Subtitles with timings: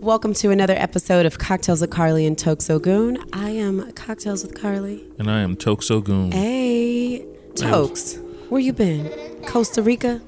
[0.00, 5.04] Welcome to another episode of Cocktails with Carly and Tokes I am Cocktails with Carly.
[5.18, 6.32] And I am Tokes Goon.
[6.32, 8.16] Hey, Tokes,
[8.48, 9.08] where you been?
[9.46, 10.20] Costa Rica?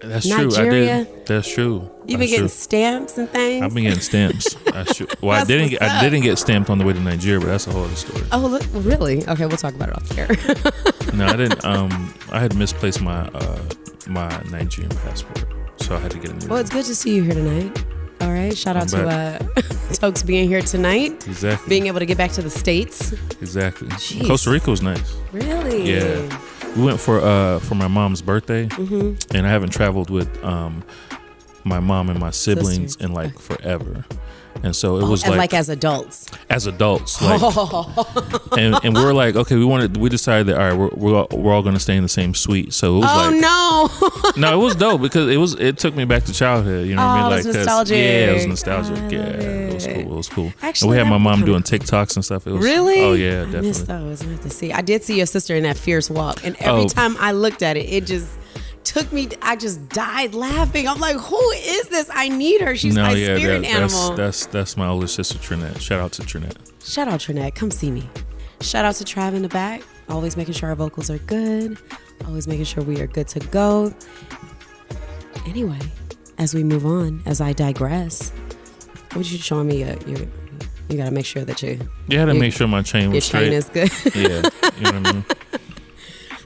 [0.00, 0.50] That's Nigeria?
[0.50, 0.66] true.
[0.66, 1.26] I did.
[1.26, 1.90] That's true.
[2.06, 2.48] You've been That's getting true.
[2.48, 3.62] stamps and things?
[3.62, 4.56] I've been getting stamps.
[4.72, 5.70] I should, well, I didn't.
[5.70, 7.94] Get, I didn't get stamped on the way to Nigeria, but that's a whole other
[7.94, 8.24] story.
[8.32, 9.26] oh, look, really?
[9.26, 11.14] Okay, we'll talk about it off the air.
[11.16, 11.64] No, I didn't.
[11.64, 13.58] Um, I had misplaced my uh
[14.06, 15.44] my Nigerian passport,
[15.78, 16.48] so I had to get a new.
[16.48, 17.84] well, it's good to see you here tonight.
[18.20, 19.62] All right, shout out I'm to uh,
[19.94, 21.68] Tokes being here tonight, exactly.
[21.68, 23.12] being able to get back to the states.
[23.40, 23.88] exactly.
[23.88, 24.26] Jeez.
[24.26, 25.14] Costa Rica was nice.
[25.32, 25.90] Really?
[25.92, 26.40] Yeah.
[26.76, 29.36] We went for uh for my mom's birthday, Mm-hmm.
[29.36, 30.82] and I haven't traveled with um
[31.64, 32.96] my mom and my siblings Sisters.
[33.04, 34.04] in like forever.
[34.62, 36.26] And so it Oh, was and like, like, as adults.
[36.50, 37.40] as adults, like,
[38.58, 41.28] and, and we're like, okay, we wanted, we decided that all right, we're we're all,
[41.38, 42.72] we're all going to stay in the same suite.
[42.72, 44.48] So it was like Oh like, no!
[44.50, 46.86] no, it was dope because it was it took me back to childhood.
[46.86, 47.32] You know what I Oh, mean?
[47.32, 47.96] it was 'cause- nostalgic.
[47.96, 48.96] Yeah, it was nostalgic.
[48.98, 49.96] I yeah, it was cool.
[49.96, 50.06] it.
[50.08, 50.52] Was cool.
[50.62, 52.46] Actually, and we had my mom doing TikToks and stuff.
[52.46, 53.00] It was Really?
[53.02, 54.08] Oh yeah, I missed definitely.
[54.10, 54.22] those.
[54.22, 54.72] I have to see.
[54.72, 56.88] I did see your sister in that fierce walk, and every Oh.
[56.88, 58.28] time I looked at it, it just
[58.86, 59.28] took me.
[59.42, 60.88] I just died laughing.
[60.88, 62.08] I'm like, who is this?
[62.14, 62.76] I need her.
[62.76, 64.08] She's no, my yeah, spirit that, animal.
[64.14, 65.80] that's that's that's my older sister Trinette.
[65.82, 66.56] Shout out to Trinette.
[66.82, 67.54] Shout out Trinette.
[67.54, 68.08] Come see me.
[68.60, 69.82] Shout out to Trav in the back.
[70.08, 71.76] Always making sure our vocals are good.
[72.26, 73.92] Always making sure we are good to go.
[75.46, 75.78] Anyway,
[76.38, 78.30] as we move on, as I digress,
[79.12, 79.84] what you showing me?
[79.84, 80.30] Uh, you
[80.88, 83.14] you got to make sure that you, You had to make sure my chain your
[83.14, 83.52] was straight.
[83.52, 84.14] Your chain is good.
[84.14, 85.24] yeah, you know what I mean.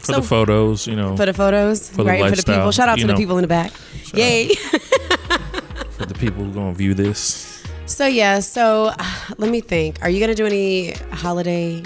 [0.01, 2.29] For So- the photos, you know, for the photos, the right?
[2.31, 2.73] For the people.
[2.73, 3.73] Shout out to you the people in the back.
[4.05, 4.55] Shout Yay.
[5.91, 7.63] for the people who are gonna view this.
[7.87, 9.05] So yeah, so uh,
[9.39, 9.99] let me think.
[10.03, 11.83] Are you gonna do any holiday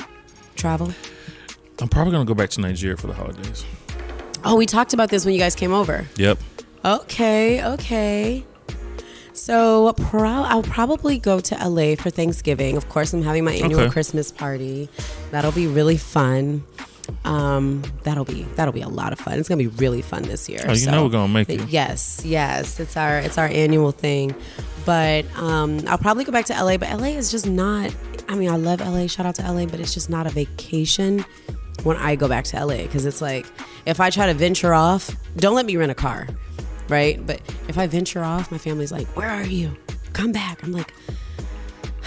[0.55, 0.93] travel?
[1.81, 3.65] I'm probably gonna go back to Nigeria for the holidays.
[4.45, 6.07] Oh, we talked about this when you guys came over.
[6.17, 6.39] Yep.
[6.85, 8.45] Okay, okay.
[9.33, 12.77] So pro- I'll probably go to LA for Thanksgiving.
[12.77, 13.91] Of course, I'm having my annual Okay.
[13.91, 14.89] Christmas party.
[15.33, 16.63] That'll be really fun.
[17.25, 19.39] Um, that'll be that'll be a lot of fun.
[19.39, 20.65] It's gonna be really fun this year.
[20.67, 21.69] Oh, you know we're gonna make it.
[21.69, 22.81] Yes, yes.
[22.81, 24.35] It's our it's our annual thing.
[24.85, 26.77] But um, I'll probably go back to LA.
[26.77, 27.95] But LA is just not.
[28.29, 29.07] I mean, I love LA.
[29.07, 31.25] Shout out to LA, but it's just not a vacation
[31.83, 33.47] when I go back to LA because it's like
[33.87, 36.27] if I try to venture off, don't let me rent a car,
[36.89, 37.25] right?
[37.27, 39.77] But if I venture off, my family's like, "Where are you?
[40.13, 40.93] Come back." I'm like,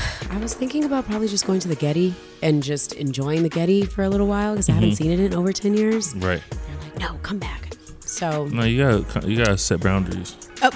[0.30, 3.85] I was thinking about probably just going to the Getty and just enjoying the Getty
[3.85, 5.03] for a little while because I haven't mm-hmm.
[5.03, 6.16] seen it in over ten years.
[6.16, 6.41] Right.
[6.50, 7.68] They're like, "No, come back."
[8.00, 10.35] So, No, you gotta you gotta set boundaries.
[10.62, 10.72] oh,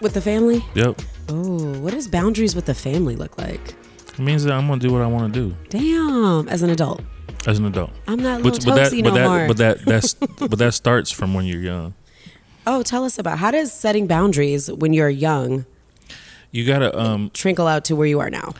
[0.00, 0.64] with the family.
[0.74, 1.00] Yep.
[1.28, 3.74] Oh, what does boundaries with the family look like?
[4.12, 7.02] It means that I'm gonna do what I want to do Damn, as an adult,
[7.46, 7.90] as an adult.
[8.06, 9.48] I'm not little but that, but no that, more.
[9.48, 11.94] but that, that's, but that starts from when you're young.
[12.66, 15.64] oh, tell us about how does setting boundaries when you're young
[16.54, 18.54] You gotta, um, trickle out to where you are now?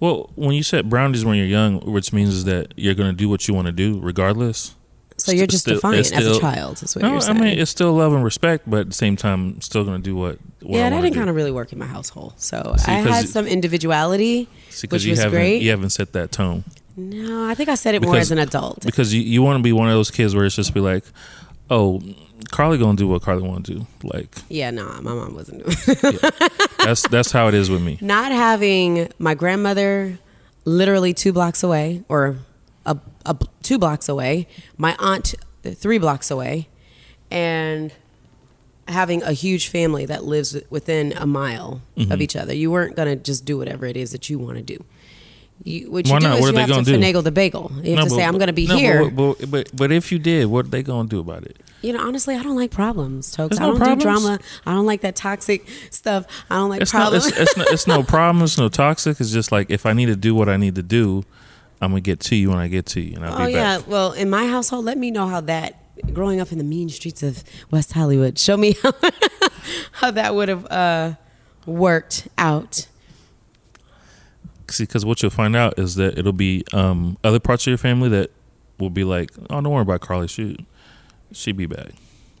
[0.00, 3.28] well, when you set boundaries when you're young, which means is that you're gonna do
[3.28, 4.74] what you want to do regardless.
[5.18, 6.82] So you're just Still- defiant it's as a child.
[6.82, 9.16] Is what No, you're I mean it's still love and respect, but at the same
[9.16, 10.38] time, I'm still gonna do what.
[10.60, 12.34] what yeah, I that didn't kind of really work in my household.
[12.36, 15.62] So See, I had some individuality, See, which you was great.
[15.62, 16.64] You haven't set that tone
[16.96, 18.84] No, I think I said it more as an adult.
[18.84, 21.04] because you, you want to be one of those kids where it's just be like,
[21.70, 22.00] oh,
[22.56, 23.86] Carly gonna do what Carly want to do.
[24.02, 26.18] Like Yeah, nah, my mom wasn't doing.
[26.78, 27.98] that's that's how it is with me.
[28.00, 30.18] Not having my grandmother
[30.64, 32.38] literally two blocks away, or
[32.86, 32.96] a,
[33.26, 34.46] a two blocks away,
[34.78, 35.34] my aunt
[35.64, 36.68] three blocks away,
[37.30, 37.92] and
[38.88, 42.12] having a huge family that lives within a mile Mm-hmm.
[42.12, 42.54] of each other.
[42.54, 44.84] You weren't gonna just do whatever it is that you want to do.
[45.64, 46.34] You, what you Why do not?
[46.36, 46.98] is What are you they have gonna to do?
[46.98, 47.72] finagle the bagel.
[47.82, 50.18] You have to but- say, "I'm gonna be no, here." But, but, but if you
[50.18, 51.56] did, what are they gonna do about it?
[51.82, 53.58] You know, honestly, I don't like problems, Tokes.
[53.58, 54.02] I don't problems.
[54.02, 54.38] do drama.
[54.64, 56.26] I don't like that toxic stuff.
[56.50, 57.26] I don't like It's no, problems.
[57.26, 58.44] it's, it's, no, it's no problem.
[58.44, 59.20] It's no toxic.
[59.20, 61.24] It's just like if I need to do what I need to do,
[61.80, 63.78] I'm gonna get to you when I get to you, and I'll oh be yeah.
[63.78, 63.88] back.
[63.88, 65.76] Well, in my household, let me know how that
[66.12, 68.38] growing up in the mean streets of West Hollywood.
[68.38, 68.92] Show me how,
[69.92, 71.14] how that would have uh,
[71.66, 72.86] worked out.
[74.68, 77.78] See, because what you'll find out is that it'll be um, other parts of your
[77.78, 78.30] family that
[78.78, 80.28] will be like, "Oh, don't worry about Carly.
[80.28, 80.66] She
[81.32, 81.92] she be back."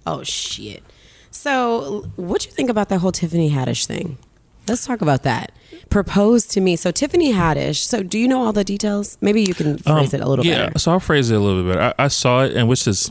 [0.06, 0.82] Oh shit.
[1.30, 4.16] So, what do you think about that whole Tiffany Haddish thing?
[4.68, 5.52] Let's talk about that.
[5.90, 6.74] Proposed to me.
[6.76, 7.76] So Tiffany Haddish.
[7.84, 9.16] So do you know all the details?
[9.20, 10.78] Maybe you can phrase Um, it a little yeah, better.
[10.78, 11.94] so I'll phrase it a little bit better.
[11.98, 13.10] I, I saw it, and which is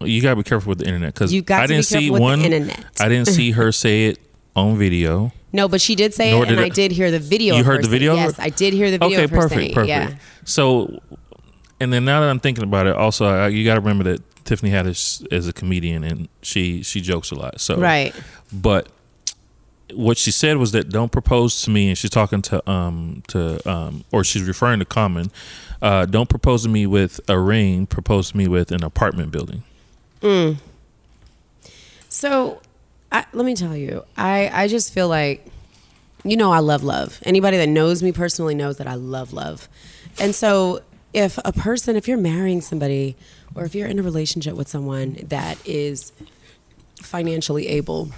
[0.00, 2.18] you gotta be careful with the internet because You got I didn't see careful with
[2.20, 2.40] the one.
[2.40, 2.84] internet.
[3.00, 4.18] I didn't see her say it
[4.56, 5.32] on video.
[5.52, 7.54] No, but she did say Nor it, and did I I- did hear the video.
[7.54, 8.38] You of heard her the video Yes.
[8.40, 9.88] I did hear the video Okay, of her perfect, perfect.
[9.88, 10.14] Yeah.
[10.44, 10.98] So,
[11.78, 14.22] and then now that I'm thinking about it, also I, you got to remember that
[14.46, 17.60] Tiffany Haddish is a comedian and she she jokes a lot.
[17.60, 18.14] So Right.
[18.52, 18.88] but
[19.94, 23.60] what she said was that don't propose to me, and she's talking to um to
[23.70, 25.30] um or she's referring to Common.
[25.82, 27.86] Uh, don't propose to me with a ring.
[27.86, 29.62] Propose to me with an apartment building.
[32.08, 32.60] So,
[33.12, 35.46] I, let me tell you, I I just feel like,
[36.24, 37.20] you know, I love love.
[37.24, 39.68] Anybody that knows me personally knows that I love love,
[40.18, 40.80] and so
[41.16, 43.16] if a person, if you're marrying somebody,
[43.54, 46.12] or if you're in a relationship with someone that is
[47.02, 48.10] financially able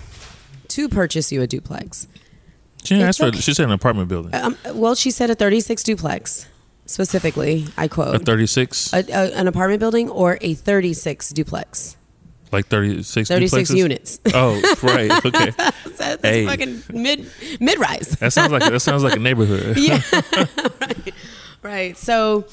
[0.69, 2.09] to purchase you a duplex,
[2.85, 3.27] She didn't ask for.
[3.27, 3.39] okay.
[3.41, 4.35] She said an apartment building.
[4.35, 6.47] um, well, she said a 36 duplex
[6.87, 7.67] specifically.
[7.77, 8.25] I quote.
[8.25, 11.97] thirty six, A, a, an apartment building or a 36 duplex,
[12.51, 13.29] like thirty six.
[13.29, 14.21] 36 units.
[14.35, 15.11] Oh, right.
[15.25, 15.51] Okay.
[15.99, 16.47] That's Hey.
[16.47, 17.31] fucking mid
[17.61, 18.11] mid rise.
[18.21, 19.77] That sounds like that sounds like a neighborhood.
[19.79, 20.01] yeah.
[20.81, 21.15] right.
[21.63, 21.97] right.
[21.97, 22.47] So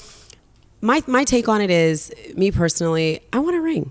[0.86, 3.90] my my take on it is me personally, I want a ring.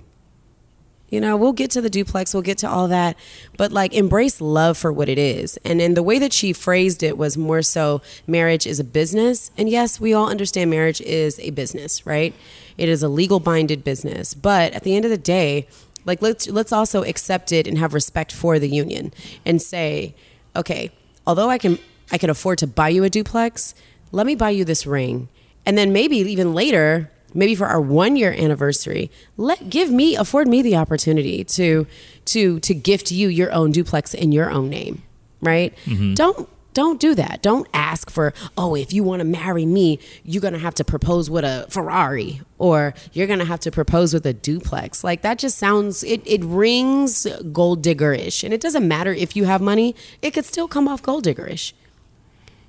[1.10, 3.16] You know, we'll get to the duplex, we'll get to all that,
[3.58, 5.58] but like embrace love for what it is.
[5.64, 9.52] And then the way that she phrased it was more so marriage is a business.
[9.58, 12.34] And yes, we all understand marriage is a business, right?
[12.78, 14.34] It is a legal binded business.
[14.34, 15.68] But at the end of the day,
[16.06, 19.14] like let's let's also accept it and have respect for the union
[19.46, 20.16] and say,
[20.56, 20.92] okay,
[21.28, 21.78] although I can
[22.12, 23.76] I can afford to buy you a duplex,
[24.12, 25.28] let me buy you this ring.
[25.66, 30.48] And then maybe even later, maybe for our one year anniversary, let give me afford
[30.48, 31.88] me the opportunity to
[32.26, 35.04] to to gift you your own duplex in your own name,
[35.42, 35.76] right?
[35.86, 36.14] Mm-hmm.
[36.14, 37.42] Don't don't do that.
[37.42, 40.84] Don't ask for, oh, if you want to marry me, you're going to have to
[40.84, 45.02] propose with a Ferrari or you're going to have to propose with a duplex.
[45.02, 48.44] Like that just sounds, it, it rings gold digger-ish.
[48.44, 51.74] And it doesn't matter if you have money, it could still come off gold digger-ish.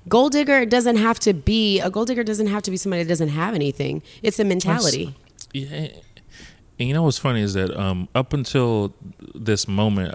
[0.07, 3.09] Gold digger doesn't have to be, a gold digger doesn't have to be somebody that
[3.09, 4.01] doesn't have anything.
[4.23, 5.15] It's a mentality.
[5.53, 5.87] Yeah.
[6.79, 8.93] And you know what's funny is that um, up until
[9.33, 10.13] this moment,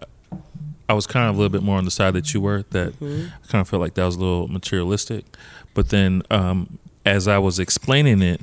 [0.88, 2.64] I was kind of a little bit more on the side that you were.
[2.70, 3.28] That Mm-hmm.
[3.42, 5.24] I kind of felt like that was a little materialistic.
[5.74, 8.40] But then, um, as I was explaining it,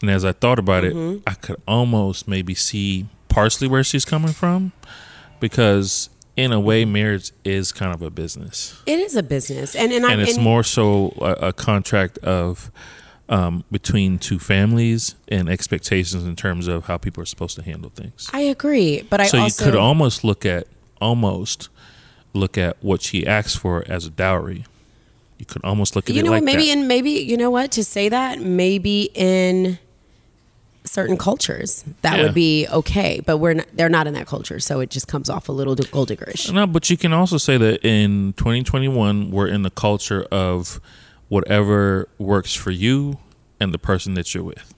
[0.00, 1.16] and as I thought about Mm-hmm.
[1.16, 4.72] it, I could almost maybe see partially where she's coming from,
[5.40, 6.08] because
[6.38, 9.74] in a way, marriage is kind of a business It is a business.
[9.74, 12.70] And, and, I, and it's and- more so a, a contract of
[13.28, 17.90] um, between two families and expectations in terms of how people are supposed to handle
[17.90, 18.30] things.
[18.32, 19.02] I agree.
[19.02, 19.64] But I so also.
[19.64, 20.66] you could almost look at
[21.00, 21.68] almost
[22.32, 24.64] look at what she asked for as a dowry.
[25.38, 26.78] You could almost look at you it know like maybe that.
[26.78, 29.78] in maybe you know what to say that maybe in
[30.88, 32.24] certain cultures that Yeah.
[32.24, 35.28] would be okay but we're not, they're not in that culture so it just comes
[35.30, 39.46] off a little gold diggerish no, but you can also say that in 2021 we're
[39.46, 40.80] in the culture of
[41.28, 43.18] whatever works for you
[43.60, 44.74] and the person that you're with.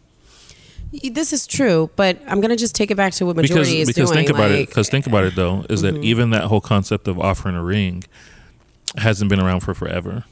[1.13, 3.89] this is true but i'm gonna just take it back to what because majority is
[3.89, 6.05] because doing think about it because think about it though is that mm-hmm.
[6.05, 8.03] even that whole concept of offering a ring
[8.97, 10.25] hasn't been around for forever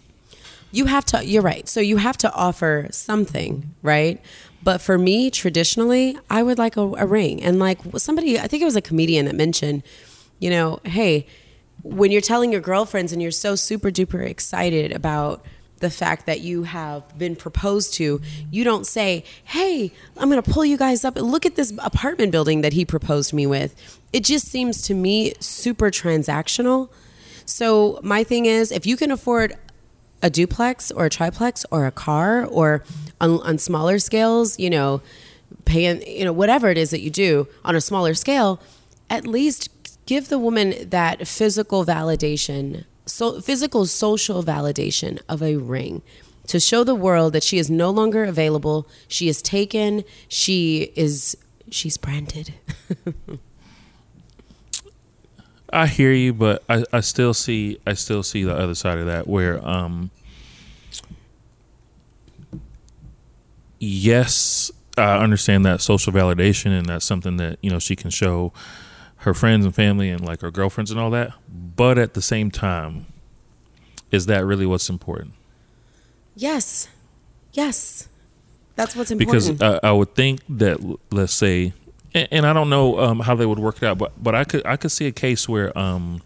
[0.72, 4.20] you have to you're right so you have to offer something right
[4.62, 7.42] but for me traditionally i would like a, a ring.
[7.42, 9.82] And like somebody i think it was a comedian that mentioned
[10.38, 11.26] you know hey
[11.82, 15.44] when you're telling your girlfriends and you're so super duper excited about
[15.78, 18.20] the fact that you have been proposed to
[18.50, 21.16] you don't say hey i'm going to pull you guys up.
[21.16, 23.98] And look at this apartment building that he proposed me with.
[24.12, 26.88] It just seems to me super transactional.
[27.44, 29.56] So my thing is if you can afford
[30.22, 32.82] a duplex or a triplex or a car or
[33.20, 35.00] on, on smaller scales, you know,
[35.64, 38.60] paying, you know, whatever it is that you do on a smaller scale,
[39.08, 39.68] at least
[40.06, 46.02] give the woman that physical validation, so physical social validation of a ring
[46.46, 51.36] to show the world that she is no longer available, she is taken, she is
[51.70, 52.54] she's branded.
[55.72, 59.06] i hear you but i, I still see i still see the other side of
[59.06, 60.10] that where um
[63.78, 68.52] yes i understand that social validation and that's something that you know she can show
[69.22, 72.50] her friends and family and like her girlfriends and all that but at the same
[72.50, 73.06] time
[74.10, 75.32] is that really what's important
[76.38, 76.88] yes.
[77.52, 78.08] Yes.
[78.76, 79.58] That's what's important.
[79.58, 80.78] because I, I would think that
[81.10, 81.72] let's say
[82.14, 84.44] and, and I don't know um, how they would work it out but but I
[84.44, 86.22] could I could see a case where um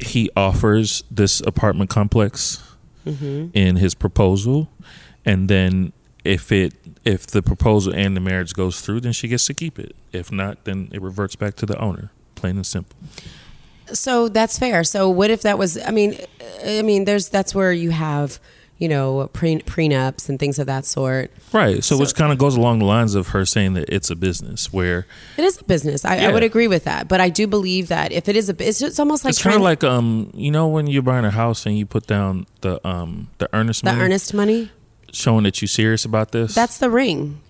[0.00, 2.62] he offers this apartment complex
[3.04, 3.48] Mm-hmm.
[3.52, 4.68] in his proposal
[5.24, 5.92] and then
[6.24, 6.72] if it
[7.04, 10.30] if the proposal and the marriage goes through then she gets to keep it if
[10.30, 12.96] not then it reverts back to the owner plain and simple
[13.92, 14.84] So that's fair.
[14.84, 15.76] So what if that was?
[15.84, 16.16] I mean,
[16.64, 18.38] I mean, there's that's where you have,
[18.82, 21.30] you know, pre- prenups and things of that sort.
[21.52, 21.84] Right.
[21.84, 24.16] So, So- which kind of goes along the lines of her saying that it's a
[24.16, 25.06] business where
[25.38, 26.04] It is a business.
[26.04, 28.56] I, I would agree with that, but I do believe that if it is a,
[28.68, 31.30] it's, it's almost like it's kind of like um you know when you're buying a
[31.30, 33.94] house and you put down the um the earnest money.
[33.94, 34.70] the money, earnest money.
[35.12, 36.54] showing that you're serious about this.
[36.54, 37.40] That's the ring.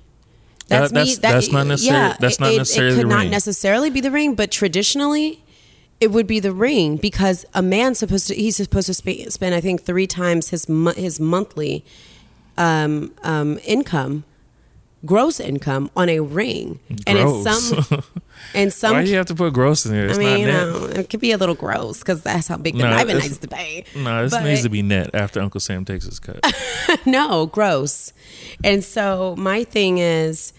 [0.68, 0.98] That- That's me.
[1.00, 3.30] that's- That, that's not necessarily- that's not it, necessarily It could not ring.
[3.30, 5.42] necessarily be the ring, but traditionally,
[6.02, 9.54] it would be the ring because a man's supposed to he's supposed to sp- spend
[9.54, 11.84] I think three times his mo- his monthly
[12.58, 14.24] um, um, income,
[15.06, 18.02] gross income on a ring, and it's some
[18.54, 18.92] and some.
[18.96, 20.06] Why do you have to put gross in there?
[20.06, 20.66] It's I mean, you not net.
[20.80, 23.38] know, it could be a little gross because that's how big the No, diamond needs
[23.38, 23.84] to be.
[23.96, 26.40] No, this But- needs to be net after Uncle Sam takes his cut.
[27.06, 28.12] no, gross.
[28.64, 30.52] And so my thing is,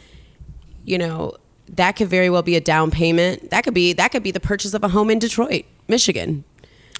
[0.86, 1.36] you know,
[1.70, 3.50] that could very well be a down payment.
[3.50, 6.44] That could be that could be the purchase of a home in Detroit, Michigan.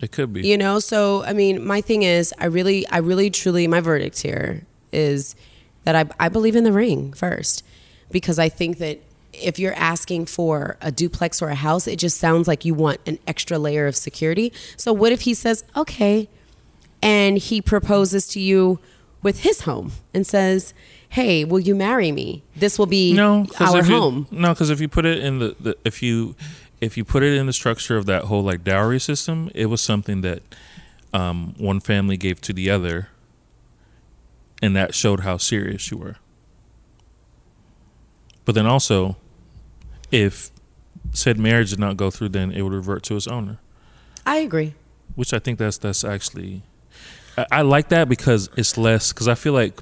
[0.02, 0.46] It could be.
[0.48, 4.22] You know, so I mean, my thing is, I really, I really, truly, my verdict
[4.22, 5.36] here is
[5.84, 7.64] that I, I believe in the ring first,
[8.12, 9.00] because I think that
[9.34, 13.00] if you're asking for a duplex or a house, it just sounds like you want
[13.06, 14.54] an extra layer of security.
[14.78, 16.30] So what if he says, okay,
[17.02, 18.80] and he proposes to you
[19.22, 20.74] with his home and says,
[21.14, 22.42] hey, will you marry me?
[22.56, 24.28] This will be no, our if you- home.
[24.32, 26.36] no, because if you put it in the, the if you
[26.82, 29.80] if you put it in the structure of that whole like dowry system, it was
[29.82, 30.42] something that
[31.14, 33.10] um, one family gave to the other,
[34.62, 36.16] and that showed how serious you were.
[38.46, 39.16] But then also,
[40.12, 40.50] if
[41.12, 43.60] said marriage did not go through, then it would revert to its owner.
[44.26, 44.74] I agree.
[45.16, 46.64] which I think that's that's actually
[47.38, 49.80] I, I like that because it's less because I feel like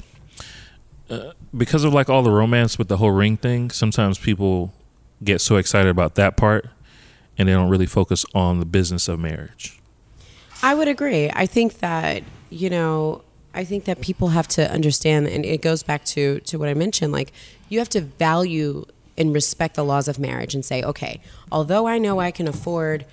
[1.12, 4.74] uh, because of like all the romance with the whole ring thing, sometimes people
[5.24, 6.68] get so excited about that part
[7.38, 9.80] and they don't really focus on the business of marriage.
[10.64, 11.30] I would agree.
[11.34, 15.84] I think that you know, I think that people have to understand, and it goes
[15.84, 17.12] back to to what I mentioned.
[17.12, 17.32] Like,
[17.70, 18.86] you have to value
[19.18, 23.06] and respect the laws of marriage, and say, okay, although I know I can afford.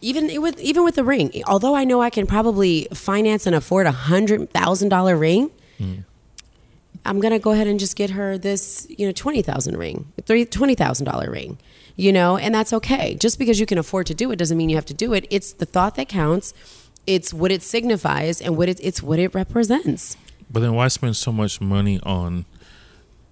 [0.00, 3.86] Even with even with the ring, although I know I can probably finance and afford
[3.86, 5.50] a hundred thousand dollar ring,
[7.06, 10.44] I'm gonna go ahead and just get her this, you know, twenty thousand ring, three
[10.44, 11.58] twenty thousand dollar ring,
[11.96, 13.14] you know, and that's okay.
[13.14, 15.26] Just because you can afford to do it doesn't mean you have to do it.
[15.30, 16.54] It's the thought that counts.
[17.06, 20.16] It's what it signifies and what it, it's what it represents.
[20.50, 22.46] But then why spend so much money on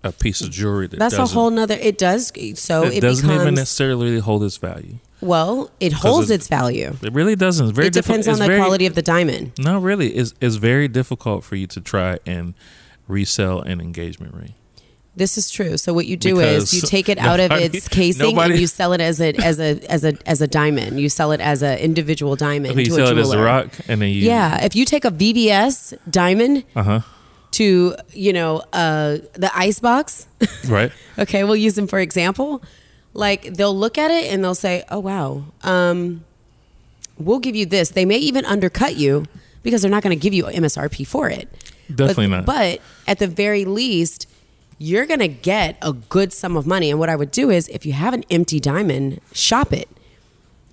[0.04, 1.74] a piece of jewelry that That's a whole nother.
[1.80, 4.98] It does so that it doesn't even becomes necessarily hold its value.
[5.22, 5.70] well.
[5.80, 6.96] It holds it- its value.
[7.02, 7.68] It really doesn't.
[7.68, 9.52] It's very It depends diffi- on the very- quality of the diamond.
[9.58, 12.52] No, really, it's it's very difficult for you to try and
[13.08, 14.54] resell an engagement ring.
[15.14, 15.76] This is true.
[15.76, 18.66] So what you do is you take it out of its casing nobody- and you
[18.66, 20.98] sell it as a as a as a as a diamond.
[20.98, 23.38] You sell it as an individual diamond Okay, you to sell a it as a
[23.42, 27.00] rock, and then you Yeah, if you take a VVS diamond uh huh,
[27.52, 30.26] to you know uh, the Icebox,
[30.68, 30.90] right.
[31.18, 32.62] okay, we'll use them for example.
[33.12, 36.24] Like they'll look at it and they'll say, "Oh wow, um,
[37.18, 39.26] we'll give you this." They may even undercut you
[39.62, 41.48] because they're not going to give you MSRP for it.
[41.94, 42.46] Definitely but, not.
[42.46, 44.28] But at the very least,
[44.78, 46.90] you're going to get a good sum of money.
[46.90, 49.88] And what I would do is, if you have an empty diamond, shop it.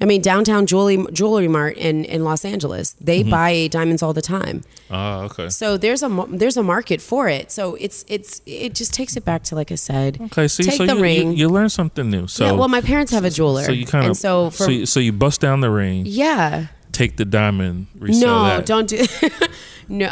[0.02, 3.30] I mean, downtown jewelry jewelry mart in, in Los Angeles, they Mm-hmm.
[3.32, 4.64] buy diamonds all the time.
[4.90, 5.50] Oh, okay.
[5.50, 7.52] So there's a there's a market for it.
[7.52, 10.22] So it's it's it just takes it back to like I said.
[10.22, 11.32] Okay, see, take so the you, ring.
[11.34, 12.28] you you learn something new.
[12.28, 14.64] So yeah, well, my parents have a jeweler, so you kind of and so for
[14.64, 16.68] so you, so you bust down the ring, yeah.
[16.92, 18.66] Take the diamond, resell No, that.
[18.66, 19.06] don't do.
[19.90, 20.10] no,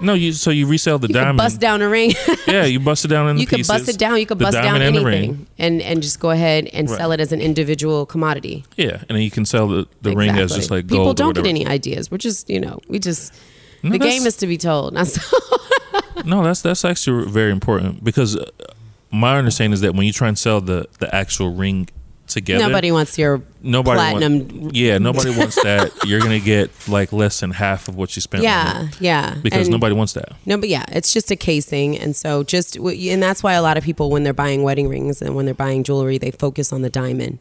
[0.00, 1.38] No, you so you resell the you diamond.
[1.38, 2.12] could bust down a ring.
[2.46, 3.68] Yeah, you bust it down in you could pieces.
[3.68, 4.18] bust it down.
[4.20, 5.46] You could bust down anything, ring.
[5.58, 6.98] and and just go ahead and Right.
[6.98, 8.64] sell it as an individual commodity.
[8.76, 11.16] Yeah, and then you can sell the, the ring as just like people gold.
[11.16, 12.10] don't get any ideas.
[12.10, 13.32] We're just you know we just
[13.82, 14.94] No, the game is to be told.
[16.24, 18.38] No, that's that's actually very important because
[19.10, 21.88] my understanding is that when you try and sell the the actual ring
[22.26, 24.70] together, Nobody wants your nobody want- platinum.
[24.72, 25.92] yeah, nobody wants that.
[26.04, 28.42] You're gonna get like less than half of what you spent.
[28.42, 29.36] yeah, yeah.
[29.42, 30.32] because And- nobody wants that.
[30.46, 33.76] No, but yeah, it's just a casing, and so just and that's why a lot
[33.76, 36.82] of people when they're buying wedding rings and when they're buying jewelry, they focus on
[36.82, 37.38] the diamond,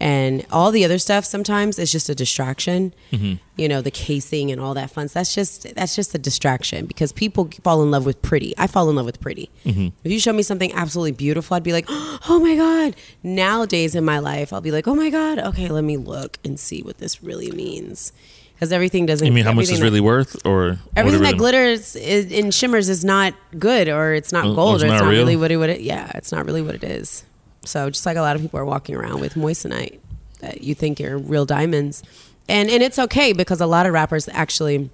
[0.00, 2.94] and all the other stuff sometimes is just a distraction.
[3.10, 3.34] Mm-hmm.
[3.56, 5.08] You know, the casing and all that fun.
[5.12, 8.54] That's just that's just a distraction because people fall in love with pretty.
[8.56, 9.50] I fall in love with pretty.
[9.64, 9.88] Mm-hmm.
[10.04, 12.94] If you show me something absolutely beautiful, I'd be like, oh my god.
[13.24, 15.38] Nowadays in my life, I'll be like, oh my god.
[15.40, 18.12] Okay, let me look and see what this really means.
[18.54, 19.24] Because everything doesn't.
[19.26, 22.52] You mean how much everything is that- really worth, or Everything that glitters is, and
[22.52, 25.20] shimmers is not good, or it's not Oh, gold, it's or it's not not real?
[25.20, 25.80] really what it, what it.
[25.80, 27.22] Yeah, it's not really what it is.
[27.68, 29.98] So just like a lot of people are walking around with moissanite
[30.40, 32.02] that you think are real diamonds,
[32.48, 34.90] and and it's okay because a lot of rappers actually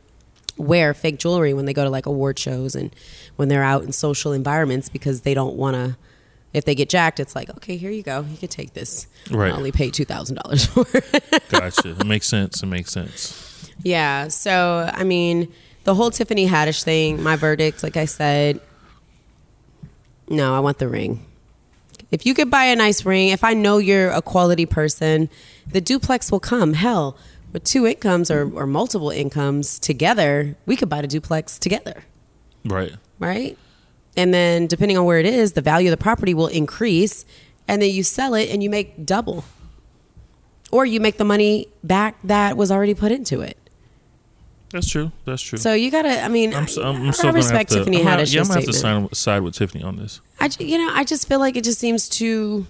[0.57, 2.95] wear fake jewelry when they go to like award shows and
[3.37, 5.97] when they're out in social environments because they don't want to.
[6.53, 8.25] If they get jacked, it's like, okay, here you go.
[8.31, 9.09] You can take this.
[9.29, 9.53] Right.
[9.53, 11.49] I only pay two thousand dollars for it.
[11.49, 11.91] Gotcha.
[11.91, 12.63] it makes sense.
[12.63, 13.73] It makes sense.
[13.83, 14.29] Yeah.
[14.29, 15.53] So, I mean,
[15.83, 18.61] the whole Tiffany Haddish thing, my verdict, like I said,
[20.29, 21.27] no, I want the ring.
[22.11, 25.29] If you could buy a nice ring, if I know you're a quality person,
[25.67, 26.75] the duplex will come.
[26.75, 27.17] Hell,
[27.53, 32.05] with two incomes or, or multiple incomes together, we could buy the duplex together,
[32.65, 32.93] Right.
[33.19, 33.57] right?
[34.17, 37.25] And then, depending on where it is, the value of the property will increase,
[37.67, 39.45] and then you sell it and you make double.
[40.71, 43.57] Or you make the money back that was already put into it.
[44.75, 45.13] That's true.
[45.25, 45.57] That's true.
[45.57, 46.21] So you gotta.
[46.21, 47.79] I mean, I'm, so, I'm, I'm I respect to.
[47.79, 50.21] Tiffany Haddish's yeah, I'm gonna have to side, side with Tiffany on this.
[50.41, 52.67] I, you know, I just feel like it just seems too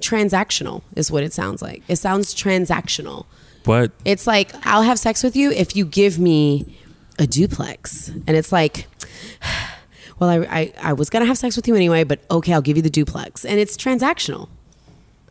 [0.00, 0.80] transactional.
[0.94, 1.82] Is what it sounds like.
[1.88, 3.26] It sounds transactional.
[3.64, 6.74] But It's like I'll have sex with you if you give me
[7.18, 8.86] a duplex, and it's like.
[10.18, 12.78] Well, I, I, I was gonna have sex with you anyway, but okay, I'll give
[12.78, 14.48] you the duplex, and it's transactional.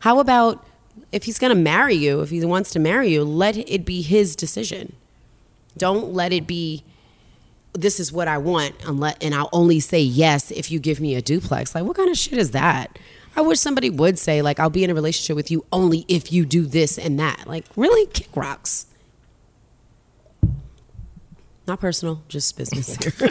[0.02, 0.64] How about
[1.10, 4.36] if he's gonna marry you, if he wants to marry you, let it be his
[4.36, 4.94] decision.
[5.76, 6.84] Don't let it be
[7.72, 11.14] this is what I want unless and I'll only say yes if you give me
[11.14, 11.74] a duplex.
[11.74, 12.98] Like what kind of shit is that?
[13.36, 16.32] I wish somebody would say like I'll be in a relationship with you only if
[16.32, 17.46] you do this and that.
[17.46, 18.86] Like really kick rocks.
[21.66, 23.12] Not personal, just business here.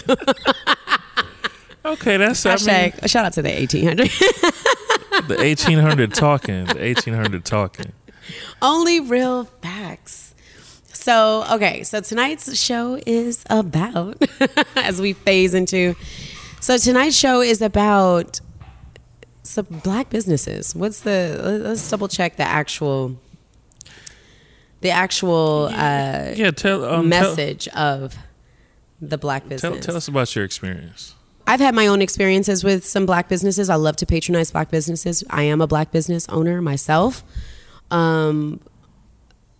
[1.85, 4.09] okay, that's I mean, Hashtag shout out to the 1800.
[5.27, 6.65] the 1800 talking.
[6.65, 7.93] The 1800 talking.
[8.61, 10.34] Only real facts.
[11.05, 14.25] So, okay, so tonight's show is about,
[14.75, 15.93] as we phase into,
[16.61, 18.41] so tonight's show is about
[19.43, 20.75] some black businesses.
[20.75, 23.19] What's the, let's double check the actual,
[24.81, 28.15] the actual uh, Yeah, tell um, tell- message of
[28.99, 29.73] the black business.
[29.73, 31.13] Tell, tell us about your experience.
[31.45, 33.69] I've had my own experiences with some black businesses.
[33.69, 35.23] I love to patronize black businesses.
[35.29, 37.21] I am a black business owner myself.
[37.91, 38.59] Um,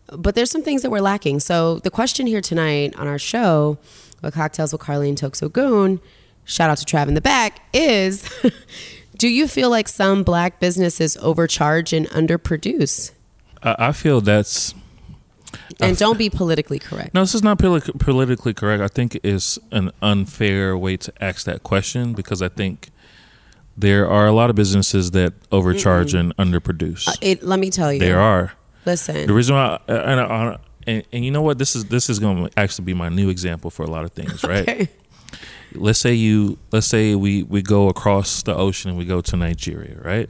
[0.07, 1.39] but there's some things that we're lacking.
[1.39, 3.77] So the question here tonight on our show,
[4.21, 5.99] with Cocktails with Carly and Tokes Goon,
[6.43, 8.27] shout out to Trav in the back, is
[9.17, 13.11] do you feel like some black businesses overcharge and underproduce?
[13.63, 14.73] I, I feel that's
[15.79, 17.13] And don't be politically correct.
[17.13, 17.21] no.
[17.21, 18.81] This is not poli- politically correct.
[18.83, 22.89] I think it's an unfair way to ask that question because I think
[23.77, 27.07] there are a lot of businesses that overcharge and underproduce.
[27.07, 27.99] Uh, It, let me tell you.
[27.99, 28.53] there are.
[29.25, 32.09] The reason why, uh, and, uh, and, and, and you know what, this is this
[32.09, 34.89] is going to actually be my new example for a lot of things, right?
[35.73, 35.81] Okay.
[35.81, 39.35] Let's say you, let's say we we go across the ocean and we go to
[39.35, 40.29] Nigeria, right?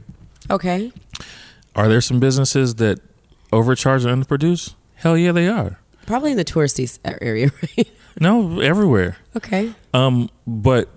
[0.50, 0.90] Okay.
[1.76, 2.98] Are there some businesses that
[3.52, 4.74] overcharge and underproduce?
[4.96, 5.78] Hell yeah, they are.
[6.06, 7.88] Probably in the touristy uh, area, right?
[8.18, 9.18] No, everywhere.
[9.36, 9.72] Okay.
[9.94, 10.88] Um, but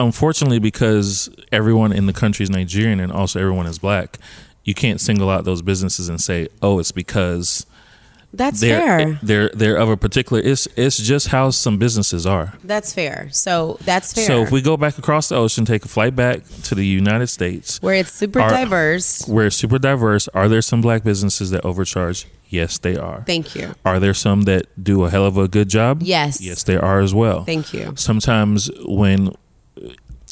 [0.00, 4.18] unfortunately, because everyone in the country is Nigerian and also everyone is black,
[4.66, 7.64] you can't single out those businesses and say, "Oh, it's because
[8.34, 9.18] That's they're fair.
[9.22, 12.52] they're they're of a particular." It's it's just how some businesses are.
[12.62, 13.28] That's fair.
[13.30, 14.26] So that's fair.
[14.26, 17.28] So if we go back across the ocean, take a flight back to the United
[17.28, 19.26] States, where it's super Are- diverse.
[19.26, 20.28] Where it's super diverse.
[20.34, 22.26] Are there some black businesses that overcharge?
[22.48, 23.22] Yes, they are.
[23.26, 23.74] Thank you.
[23.84, 26.02] Are there some that do a hell of a good job?
[26.02, 26.40] Yes.
[26.40, 27.44] Yes, they are as well.
[27.44, 27.92] Thank you.
[27.96, 29.32] sometimes when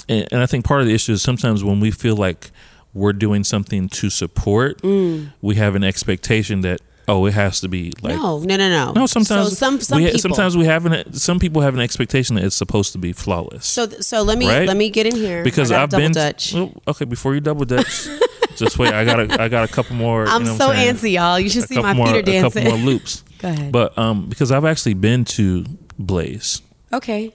[0.08, 2.50] and and i think part of the issue is sometimes when we feel like
[2.94, 5.32] we're doing something to support Mm.
[5.42, 8.92] we have an expectation that oh it has to be like no, no, no, no.
[8.92, 10.18] no sometimes so some some we, people.
[10.20, 13.66] sometimes we have an some people have an expectation that it's supposed to be flawless
[13.66, 14.66] so so let me Right?
[14.66, 16.54] let me get in here because i've been Dutch.
[16.88, 18.08] okay before you double dutch
[18.56, 20.94] just wait i got a i got a couple more I'm you know so saying?
[20.94, 21.38] antsy, y'all.
[21.40, 22.64] You should a see my more, feet are a couple dancing.
[22.64, 23.70] more loops Go ahead.
[23.72, 25.64] but um because i've actually been to
[25.98, 27.32] blaze okay.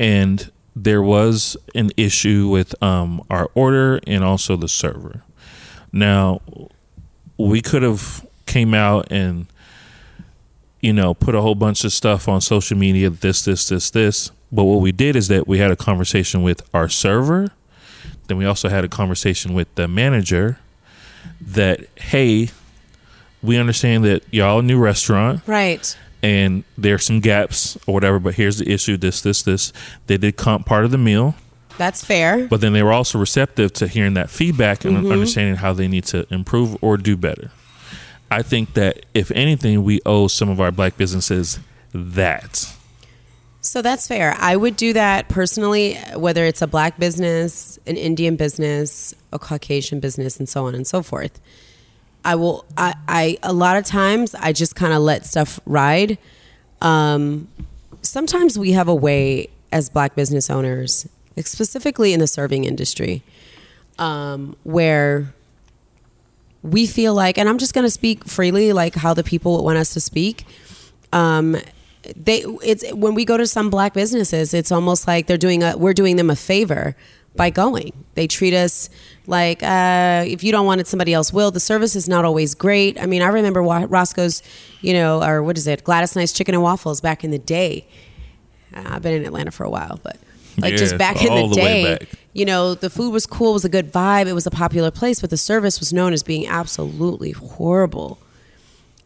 [0.00, 5.22] and there was an issue with um, our order and also the server.
[5.90, 6.42] Now,
[7.38, 9.46] we could have came out and
[10.80, 13.08] you know put a whole bunch of stuff on social media.
[13.08, 14.30] This, this, this, this.
[14.52, 17.50] But what we did is that we had a conversation with our server.
[18.28, 20.58] Then we also had a conversation with the manager.
[21.40, 22.50] That hey,
[23.42, 25.96] we understand that y'all a new restaurant Right.
[26.26, 28.18] And there's some gaps or whatever.
[28.18, 29.72] But here's the issue: this, this, this.
[30.06, 31.34] They did comp part of the meal,
[31.78, 32.48] That's fair.
[32.48, 35.12] but then they were also receptive to hearing that feedback and Mm-hmm.
[35.12, 37.50] understanding how they need to improve or do better.
[38.30, 41.60] I think that if anything, we owe some of our black businesses
[41.94, 42.72] that.
[43.60, 44.34] So that's fair.
[44.38, 49.98] I would do that personally, whether it's a black business, an Indian business, a Caucasian
[50.00, 51.40] business, and so on and so forth.
[52.26, 52.64] I will.
[52.76, 52.94] I.
[53.08, 56.18] I a lot of times I just kind of let stuff ride.
[56.82, 57.48] Um,
[58.02, 61.08] sometimes we have a way as black business owners,
[61.38, 63.22] specifically in the serving industry,
[63.98, 65.32] um, where
[66.62, 69.78] we feel like, and I'm just going to speak freely, like how the people want
[69.78, 70.44] us to speak.
[71.12, 71.56] Um,
[72.16, 75.76] they, it's when we go to some black businesses, it's almost like they're doing a,
[75.76, 76.96] we're doing them a favor
[77.36, 77.92] by going.
[78.14, 78.88] They treat us
[79.26, 81.50] like uh, if you don't want it, somebody else will.
[81.50, 83.00] The service is not always great.
[83.00, 84.42] I mean, I remember Roscoe's,
[84.80, 87.86] you know, or what is it, Gladys Knight's Chicken and Waffles back in the day.
[88.74, 90.18] Uh, I've been in Atlanta for a while, but
[90.58, 91.98] like yeah, just back in the, the day,
[92.32, 94.90] you know, the food was cool, it was a good vibe, it was a popular
[94.90, 98.18] place, but the service was known as being absolutely horrible.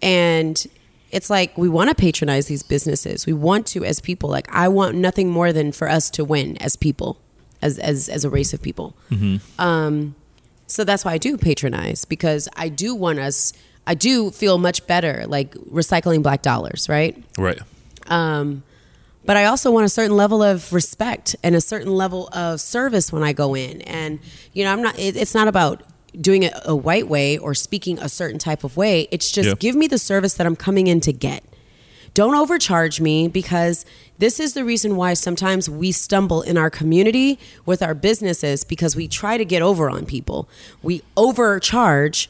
[0.00, 0.64] And
[1.10, 3.26] it's like we want to patronize these businesses.
[3.26, 4.30] We want to as people.
[4.30, 7.18] Like I want nothing more than for us to win as people
[7.62, 8.96] as as as a race of people.
[9.10, 9.60] Mm-hmm.
[9.60, 10.14] Um,
[10.66, 13.52] so that's why I do patronize because I do want us.
[13.86, 17.22] I do feel much better, like recycling black dollars, right?
[17.36, 17.58] Right.
[18.06, 18.62] Um,
[19.24, 23.12] but I also want a certain level of respect and a certain level of service
[23.12, 23.82] when I go in.
[23.82, 24.20] And
[24.52, 24.98] you know, I'm not.
[24.98, 25.82] It, it's not about
[26.18, 29.08] doing it a white way or speaking a certain type of way.
[29.10, 31.44] It's just give me the service that I'm coming in to get.
[32.12, 33.86] Don't overcharge me because
[34.18, 38.96] this is the reason why sometimes we stumble in our community with our businesses because
[38.96, 40.48] we try to get over on people.
[40.82, 42.28] We overcharge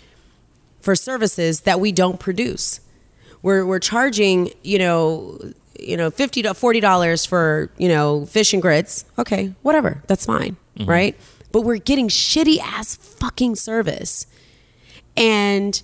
[0.81, 2.81] for services that we don't produce.
[3.43, 5.39] We're, we're charging, you know,
[5.79, 9.07] you know, fifty to forty dollars for, you know, fish and grits.
[9.19, 10.03] Okay, whatever.
[10.09, 10.57] That's fine.
[10.79, 10.91] Mm-hmm.
[10.91, 11.17] Right?
[11.53, 14.27] But we're getting shitty ass fucking service.
[15.17, 15.83] And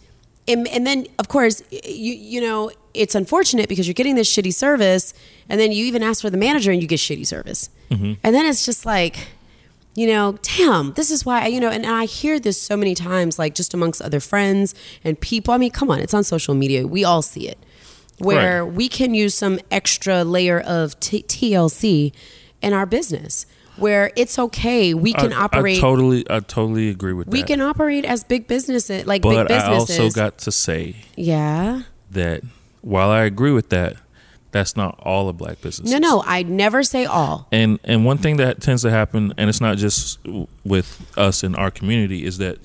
[0.49, 4.55] and, and then of course you you know it's unfortunate because you're getting this shitty
[4.55, 5.13] service
[5.49, 7.71] and then you even ask for the manager and you get shitty service.
[7.91, 8.15] Mm-hmm.
[8.25, 9.29] and then it's just like
[9.95, 12.97] you know damn this is why you know and, and i hear this so many
[12.97, 15.55] times like just amongst other friends and people.
[15.55, 16.87] I mean come on it's on social media.
[16.87, 17.59] We all see it.
[18.19, 18.73] Where right.
[18.73, 22.13] we can use some extra layer of t- tlc
[22.63, 24.95] in our business where it's okay.
[24.95, 25.79] We can I, operate.
[25.79, 27.49] I totally, I totally agree with we that.
[27.49, 29.99] We can operate as big businesses, like but big businesses.
[29.99, 32.43] I also got to say, yeah, that
[32.81, 33.97] while I agree with that,
[34.53, 35.93] that's not all of black businesses.
[35.93, 37.47] No, no, I never say all.
[37.53, 40.19] And and one thing that tends to happen, and it's not just
[40.65, 42.59] with us in our community, is that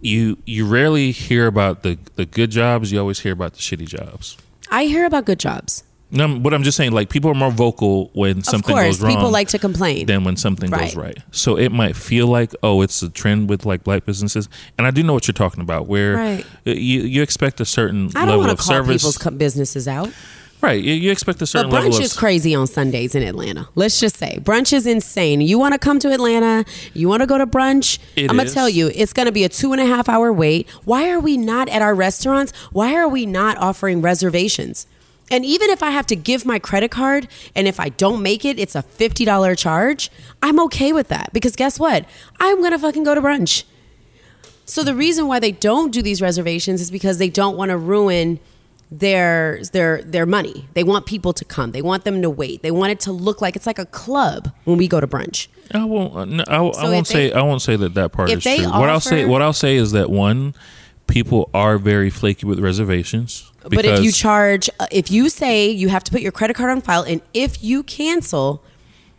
[0.00, 2.92] you you rarely hear about the the good jobs.
[2.92, 4.36] You always hear about the shitty jobs.
[4.70, 5.84] I hear about good jobs.
[6.10, 9.14] No, but I'm just saying, like people are more vocal when something course, goes wrong.
[9.14, 10.82] People like to complain than when something right.
[10.82, 11.18] goes right.
[11.32, 14.92] So it might feel like, oh, it's a trend with like black businesses, and I
[14.92, 16.46] do know what you're talking about, where right.
[16.64, 19.02] you you expect a certain I don't level of call service.
[19.02, 20.12] People's businesses out.
[20.62, 23.68] Right, you, you expect a certain but brunch is crazy on Sundays in Atlanta.
[23.74, 25.40] Let's just say brunch is insane.
[25.40, 26.64] You want to come to Atlanta?
[26.94, 27.98] You want to go to brunch?
[28.16, 30.68] It I'm gonna tell you, it's gonna be a two and a half hour wait.
[30.84, 32.52] Why are we not at our restaurants?
[32.72, 34.86] Why are we not offering reservations?
[35.30, 38.44] And even if I have to give my credit card and if I don't make
[38.44, 40.10] it, it's a $50 charge,
[40.42, 42.04] I'm okay with that because guess what?
[42.38, 43.64] I'm going to fucking go to brunch.
[44.64, 47.76] So the reason why they don't do these reservations is because they don't want to
[47.76, 48.40] ruin
[48.90, 50.68] their their their money.
[50.74, 51.72] They want people to come.
[51.72, 52.62] They want them to wait.
[52.62, 55.48] They want it to look like it's like a club when we go to brunch.
[55.72, 56.14] I won't.
[56.14, 57.32] Uh, no, I, so I won't say.
[57.32, 58.52] I won't say that that part is true.
[58.64, 59.24] Offer, what I'll say.
[59.24, 60.54] What I'll say is that one,
[61.06, 63.50] people are very flaky with reservations.
[63.70, 66.70] But if you charge, uh, if you say you have to put your credit card
[66.70, 68.62] on file, and if you cancel,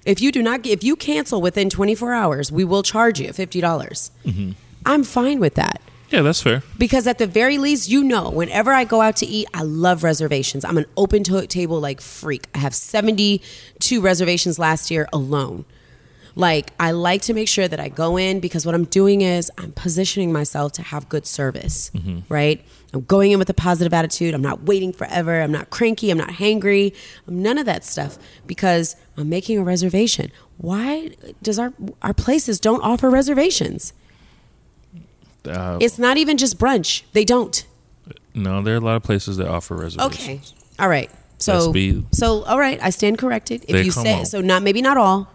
[0.05, 3.61] if you do not, if you cancel within 24 hours, we will charge you 50.
[3.61, 4.51] dollars mm-hmm.
[4.85, 5.81] I'm fine with that.
[6.09, 6.63] Yeah, that's fair.
[6.77, 10.03] Because at the very least, you know, whenever I go out to eat, I love
[10.03, 10.63] reservations.
[10.63, 12.47] I'm an open to- table like freak.
[12.55, 15.65] I have 72 reservations last year alone.
[16.35, 19.51] Like, I like to make sure that I go in because what I'm doing is
[19.57, 22.19] I'm positioning myself to have good service, mm-hmm.
[22.31, 22.63] right?
[22.93, 24.33] I'm going in with a positive attitude.
[24.33, 25.41] I'm not waiting forever.
[25.41, 26.09] I'm not cranky.
[26.09, 26.95] I'm not hangry.
[27.27, 30.31] I'm none of that stuff because I'm making a reservation.
[30.57, 33.93] Why does our our places don't offer reservations?
[35.45, 37.03] Uh, it's not even just brunch.
[37.13, 37.65] They don't.
[38.33, 40.19] No, there are a lot of places that offer reservations.
[40.19, 40.41] Okay.
[40.79, 41.11] All right.
[41.39, 41.73] So
[42.13, 43.65] so all right, I stand corrected.
[43.67, 44.25] If you say on.
[44.25, 45.31] so not maybe not all.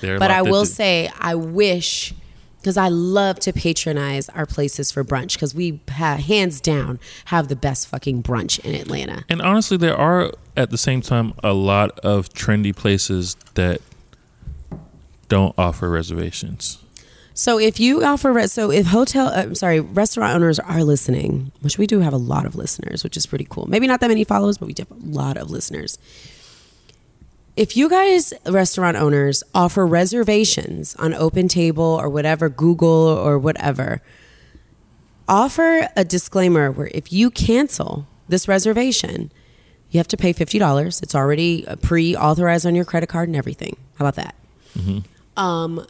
[0.00, 2.12] But I will say I wish
[2.62, 7.48] because I love to patronize our places for brunch because we have, hands down have
[7.48, 9.24] the best fucking brunch in Atlanta.
[9.28, 13.80] And honestly, there are at the same time a lot of trendy places that
[15.28, 16.78] don't offer reservations.
[17.34, 21.78] So if you offer, so if hotel, uh, I'm sorry, restaurant owners are listening, which
[21.78, 23.66] we do have a lot of listeners, which is pretty cool.
[23.66, 25.98] Maybe not that many followers, but we do have a lot of listeners
[27.56, 34.00] if you guys restaurant owners offer reservations on OpenTable or whatever google or whatever
[35.28, 39.30] offer a disclaimer where if you cancel this reservation
[39.90, 41.02] You have to pay fifty dollars.
[41.02, 43.76] It's already uh, pre-authorized on your credit card and everything.
[43.98, 44.34] How about that?
[45.36, 45.86] Um,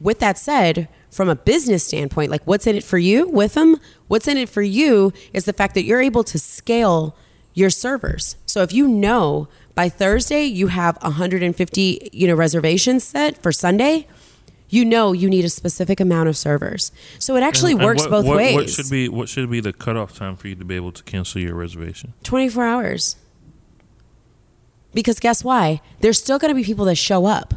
[0.00, 3.78] with that said, from a business standpoint, like what's in it for you with them?
[4.08, 7.14] What's in it for you is the fact that you're able to scale
[7.54, 8.34] your servers.
[8.44, 14.06] So if you know by Thursday you have 150, you know, reservations set for Sunday,
[14.68, 16.90] you know you need a specific amount of servers.
[17.18, 18.54] So it actually And- and works what- both what, ways.
[18.54, 21.02] What should be what should be the cutoff time for you to be able to
[21.04, 22.14] cancel your reservation?
[22.22, 23.16] 24 hours.
[24.92, 25.80] Because guess why?
[26.00, 27.54] There's still going to be people that show up.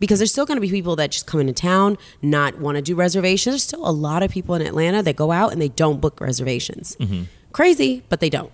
[0.00, 2.82] Because there's still going to be people that just come into town, not want to
[2.82, 3.52] do reservations.
[3.52, 6.20] There's still a lot of people in Atlanta that go out and they don't book
[6.22, 6.96] reservations.
[6.98, 7.24] Mm-hmm.
[7.52, 8.50] Crazy, but they don't.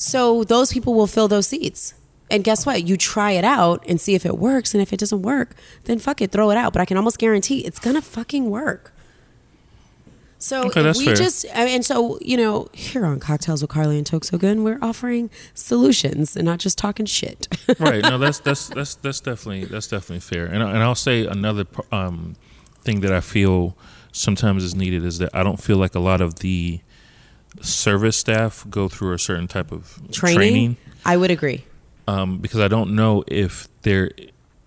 [0.00, 1.92] So those people will fill those seats.
[2.30, 2.86] And guess what?
[2.86, 4.72] You try it out and see if it works.
[4.72, 6.72] And if it doesn't work, then fuck it, throw it out.
[6.72, 8.94] But I can almost guarantee it's going to fucking work.
[10.38, 11.14] So Okay, we fair.
[11.16, 14.38] just I mean, and so you know here on Cocktails with Carly and Toke So
[14.38, 17.48] Good, we're offering solutions and not just talking shit.
[17.80, 18.02] right.
[18.02, 20.46] No, that's that's that's that's definitely that's definitely fair.
[20.46, 22.36] And and I'll say another um,
[22.82, 23.76] thing that I feel
[24.12, 26.82] sometimes is needed is that I don't feel like a lot of the
[27.60, 31.64] service staff go through a certain type of training, training I would agree.
[32.06, 34.10] um, because I don't know if there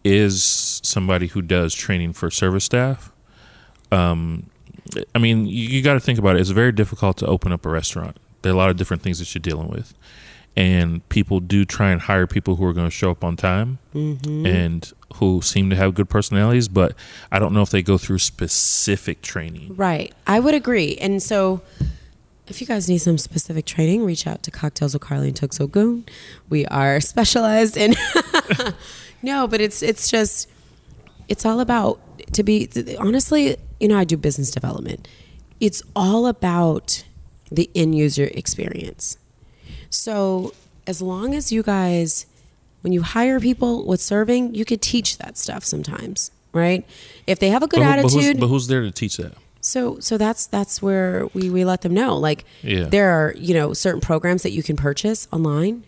[0.03, 0.43] is
[0.83, 3.11] somebody who does training for service staff.
[3.91, 4.49] Um,
[5.13, 6.39] I mean, you, you got to think about it.
[6.41, 8.17] It's very difficult to open up a restaurant.
[8.41, 9.93] There are a lot of different things that you're dealing with,
[10.57, 13.77] and people do try and hire people who are going to show up on time
[13.93, 14.45] Mm-hmm.
[14.45, 16.67] and who seem to have good personalities.
[16.69, 16.95] But
[17.31, 19.75] I don't know if they go through specific training.
[19.75, 20.13] Right.
[20.25, 20.95] I would agree.
[20.97, 21.61] And so
[22.51, 26.05] if you guys need some specific training, reach out to Cocktails with Carly and Goon.
[26.49, 27.95] We are specialized in
[29.23, 30.49] No, but it's it's just
[31.27, 31.99] it's all about
[32.33, 35.07] to be honestly, you know, I do business development.
[35.59, 37.03] It's all about
[37.51, 39.17] the end user experience.
[39.89, 40.53] So,
[40.87, 42.25] as long as you guys
[42.81, 46.83] when you hire people with serving, you could teach that stuff sometimes, right?
[47.27, 49.17] If they have a good But, who- but attitude, who's, but who's there to teach
[49.17, 49.33] that?
[49.61, 52.17] So so that's that's where we, we let them know.
[52.17, 52.85] Like Yeah.
[52.85, 55.83] there are, you know, certain programs that you can purchase online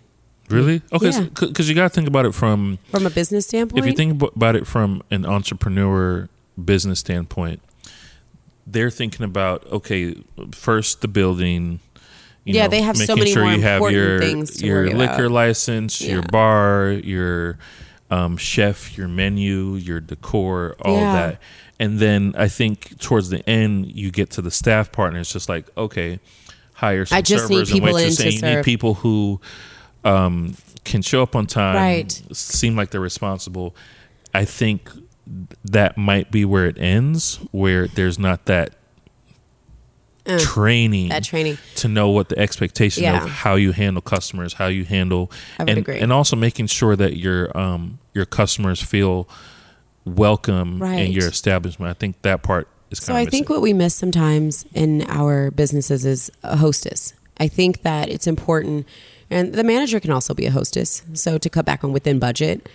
[0.49, 0.81] Really?
[0.91, 1.23] Okay, Yeah.
[1.39, 3.79] because you got to think about it from from a business standpoint.
[3.83, 6.29] if you think about it from an entrepreneur
[6.63, 7.61] business standpoint,
[8.67, 10.15] they're thinking about okay,
[10.51, 11.79] first the building.
[12.43, 14.65] you Yeah, know, they have so many sure more you have important your things to
[14.65, 15.31] your liquor about.
[15.31, 17.57] license, your bar, your
[18.11, 21.13] um, chef, your menu, your decor, all Yeah.
[21.13, 21.41] that.
[21.83, 25.19] And then I think towards the end, you get to the staff partner.
[25.19, 26.19] It's just like okay,
[26.73, 28.17] hire some I just need servers and people in waitresses.
[28.17, 28.65] to and you need serve.
[28.65, 29.41] people who
[30.05, 32.21] um, can show up on time, Right.
[32.31, 33.75] seem like they're responsible.
[34.33, 34.89] I think
[35.63, 38.75] that might be where it ends, where there's not that
[40.25, 41.57] Uh, training that training.
[41.75, 43.23] to know what the expectation Yeah.
[43.23, 45.99] of how you handle customers, how you handle, I would and agree.
[45.99, 49.27] and also making sure that your um your customers feel
[50.05, 51.89] welcome in your establishment.
[51.89, 55.03] I think that part is kind So of I think what we miss sometimes in
[55.07, 57.13] our businesses is a hostess.
[57.37, 58.87] I think that it's important,
[59.29, 61.03] and the manager can also be a hostess.
[61.13, 62.69] So to cut back on within budget,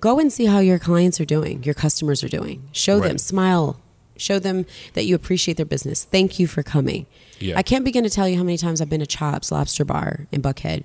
[0.00, 2.68] go and see how your clients are doing, your customers are doing.
[2.72, 3.78] Show them, smile,
[4.16, 4.64] show them
[4.94, 6.04] that you appreciate their business.
[6.04, 7.06] Thank you for coming.
[7.38, 7.58] Yeah.
[7.58, 10.26] I can't begin to tell you how many times I've been to Chops Lobster Bar
[10.32, 10.84] in Buckhead,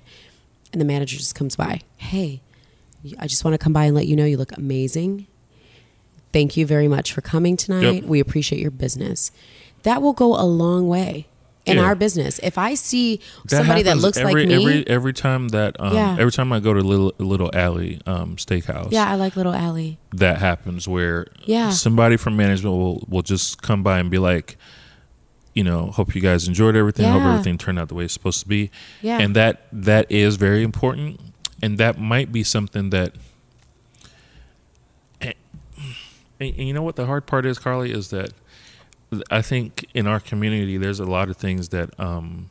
[0.72, 1.80] and the manager just comes by.
[1.96, 2.42] Hey,
[3.18, 5.26] I just want to come by and let you know you look amazing.
[6.32, 7.94] Thank you very much for coming tonight.
[7.94, 8.04] Yep.
[8.04, 9.30] We appreciate your business.
[9.82, 11.26] That will go a long way
[11.66, 11.82] in Yeah.
[11.84, 12.40] our business.
[12.42, 15.94] If I see that somebody that looks every, like me, every every time that um,
[15.94, 16.16] Yeah.
[16.18, 18.92] every time I go to little little alley um, steakhouse.
[18.92, 19.98] yeah, I like Little Alley.
[20.14, 21.70] that happens where Yeah.
[21.70, 24.56] somebody from management will, will just come by and be like,
[25.54, 27.04] you know, hope you guys enjoyed everything.
[27.12, 28.70] Hope everything turned out the way it's supposed to be.
[29.02, 29.18] Yeah.
[29.20, 31.20] And that that is very important.
[31.62, 33.14] And that might be something that
[35.20, 35.34] and,
[36.40, 38.32] and you know what the hard part is, Carly, is that
[39.30, 42.50] I think in our community there's a lot of things that um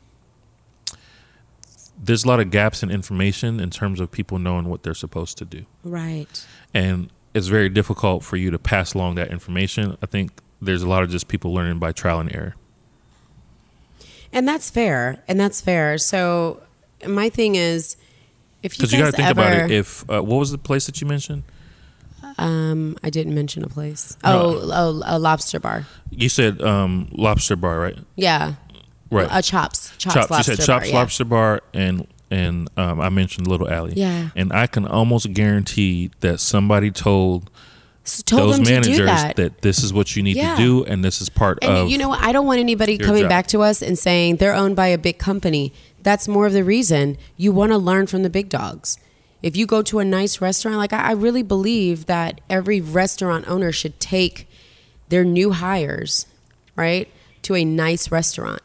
[2.02, 5.38] there's a lot of gaps in information in terms of people knowing what they're supposed
[5.38, 6.44] to do Right.
[6.74, 9.96] and it's very difficult for you to pass along that information.
[10.02, 12.54] I think there's a lot of just people learning by trial and error.
[14.34, 15.22] And that's fair.
[15.26, 15.96] And that's fair.
[15.96, 16.62] So
[17.08, 17.96] my thing is
[18.62, 19.70] if you Because you got to think ever, about it.
[19.70, 21.42] If uh, what was the place that you mentioned?
[22.38, 24.16] um I didn't mention a place.
[24.24, 24.30] No.
[24.32, 25.86] Oh, oh, a lobster bar.
[26.10, 27.98] You said um, Lobster Bar, right?
[28.16, 28.54] Yeah.
[29.10, 29.28] Right.
[29.30, 29.90] A chops.
[29.98, 30.30] Chops, Chops.
[30.30, 30.78] lobster you said bar.
[30.80, 30.98] Chops yeah.
[30.98, 33.92] Lobster Bar, and and um, I mentioned Little Alley.
[33.96, 34.30] Yeah.
[34.34, 37.50] And I can almost guarantee that somebody told,
[38.24, 39.60] told those managers do that.
[39.60, 40.56] this is what you need Yeah.
[40.56, 41.90] to do, and this is part And of.
[41.90, 42.20] you know what?
[42.22, 43.28] I don't want anybody coming job.
[43.28, 45.74] back to us and saying they're owned by a big company.
[46.02, 48.98] That's more of the reason you want to learn from the big dogs.
[49.42, 53.72] If you go to a nice restaurant, like I really believe that every restaurant owner
[53.72, 54.48] should take
[55.08, 56.26] their new hires,
[56.76, 57.08] right,
[57.42, 58.62] to a nice restaurant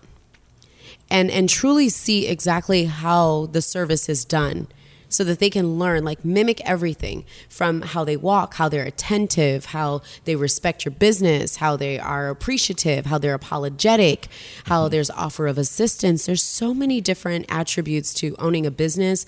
[1.09, 4.67] and and truly see exactly how the service is done
[5.09, 9.65] so that they can learn like mimic everything from how they walk how they're attentive
[9.65, 14.27] how they respect your business how they are appreciative how they're apologetic
[14.65, 14.91] how mm-hmm.
[14.91, 16.25] there's offer of assistance.
[16.25, 19.25] There's so many different attributes to owning a business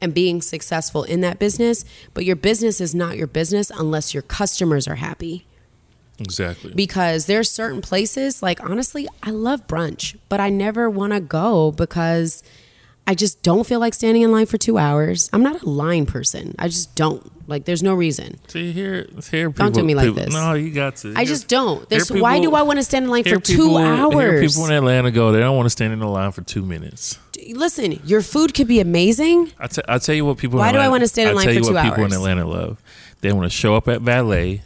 [0.00, 4.22] and being successful in that business but your business is not your business unless your
[4.22, 5.46] customers are happy.
[6.18, 6.72] Exactly.
[6.74, 11.72] because there's certain places like honestly i love brunch but i never want to go
[11.72, 12.44] because
[13.06, 16.06] i just don't feel like standing in line for two hours i'm not a line
[16.06, 19.94] person i just don't like there's no reason See here, here people, Don't do me
[19.94, 20.32] like people- this.
[20.32, 21.12] No, you got to.
[21.16, 23.56] i just don't there's here why do i want to stand in line for two
[23.56, 25.32] people- hours people in Atlanta go.
[25.32, 27.18] They don't want to stand in the line for two minutes.
[27.54, 30.58] listen your food could be amazing I t- I tell you what people.
[30.60, 32.04] Why in do I wanna stand in I line tell for you two what people
[32.04, 32.16] in hours?
[32.18, 32.82] Atlanta love.
[33.20, 34.62] They want to show up at valet,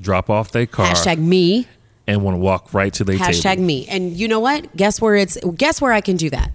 [0.00, 1.66] drop off their car, hashtag me
[2.06, 3.62] and want to walk right to their hashtag table.
[3.62, 6.50] me and you know what guess where it's guess where i can do that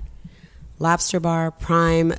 [0.79, 2.11] lobster bar prime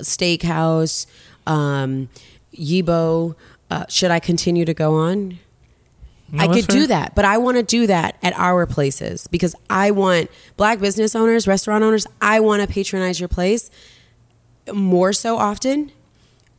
[0.00, 1.06] steakhouse
[1.46, 2.08] um
[2.54, 3.34] Yebo
[3.70, 5.38] uh, should i continue to go on
[6.32, 9.56] No, I could do that, but I want to do that at our places because
[9.68, 13.68] I want black business owners, restaurant owners, I want to patronize your place
[14.72, 15.90] more so often.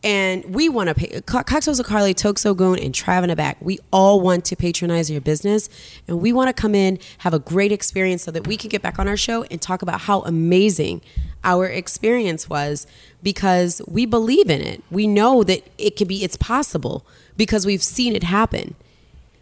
[0.03, 3.57] And we want to pay Coxos Carly, Toxo Goon, and Travina back.
[3.61, 5.69] We all want to patronize your business
[6.07, 8.81] and we want to come in, have a great experience so that we can get
[8.81, 11.01] back on our show and talk about how amazing
[11.43, 12.87] our experience was
[13.21, 14.83] because we believe in it.
[14.89, 17.05] We know that it can be, it's possible
[17.37, 18.75] because we've seen it happen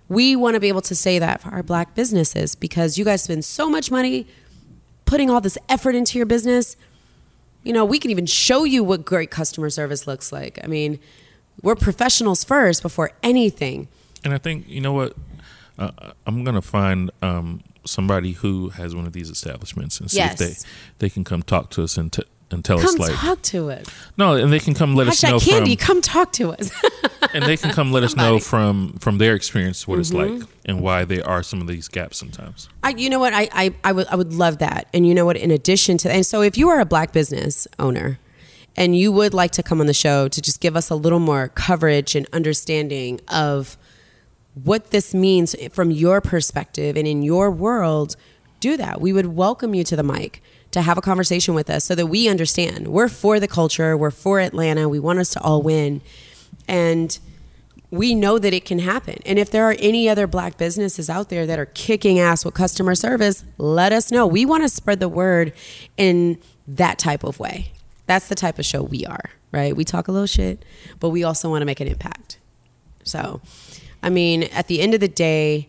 [0.09, 3.23] we want to be able to say that for our black businesses because you guys
[3.23, 4.27] spend so much money
[5.05, 6.75] putting all this effort into your business.
[7.63, 10.59] You know, we can even show you what great customer service looks like.
[10.63, 10.99] I mean,
[11.61, 13.87] we're professionals first before anything.
[14.23, 15.15] And I think you know what.
[15.77, 15.91] Uh,
[16.27, 20.33] I'm gonna find um, somebody who has one of these establishments and see Yes.
[20.33, 20.55] if they
[20.99, 23.69] they can come talk to us and, t- and tell Come us like talk to
[23.71, 23.85] us.
[24.17, 26.71] no, and they can come let us know Hashtag Candy, from come talk to us.
[27.33, 30.39] and they can come let us know from from their experience what it's Mm-hmm.
[30.39, 32.69] like and why there are some of these gaps sometimes.
[32.83, 33.33] I, you know what?
[33.33, 34.87] I, I, I would I would love that.
[34.93, 35.37] And you know what?
[35.37, 38.19] In addition to and so if you are a black business owner
[38.75, 41.19] and you would like to come on the show to just give us a little
[41.19, 43.77] more coverage and understanding of
[44.55, 48.15] what this means from your perspective and in your world,
[48.59, 48.99] do that.
[48.99, 52.07] We would welcome you to the mic to have a conversation with us so that
[52.07, 52.87] we understand.
[52.87, 56.01] We're for the culture, we're for Atlanta, we want us to all win.
[56.67, 57.17] And
[57.91, 59.17] we know that it can happen.
[59.25, 62.53] And if there are any other black businesses out there that are kicking ass with
[62.53, 64.27] customer service, let us know.
[64.27, 65.53] We want to spread the word
[65.97, 67.71] in that type of way.
[68.05, 69.75] That's the type of show we are, right?
[69.75, 70.63] We talk a little shit,
[70.99, 72.37] but we also want to make an impact.
[73.03, 73.41] So,
[74.03, 75.68] I mean, at the end of the day,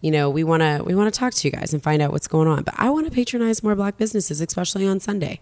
[0.00, 2.12] you know, we want to we want to talk to you guys and find out
[2.12, 2.62] what's going on.
[2.62, 5.40] But I want to patronize more black businesses, especially on Sunday.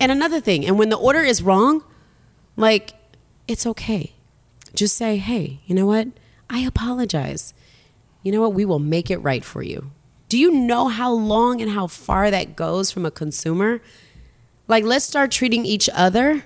[0.00, 1.84] And another thing, and when the order is wrong,
[2.56, 2.92] like
[3.46, 4.14] it's okay
[4.74, 6.08] just say, hey, you know what?
[6.50, 7.54] I apologize.
[8.22, 8.54] You know what?
[8.54, 9.92] We will make it right for you.
[10.28, 13.80] Do you know how long and how far that goes from a consumer?
[14.66, 16.44] Like, let's start treating each other,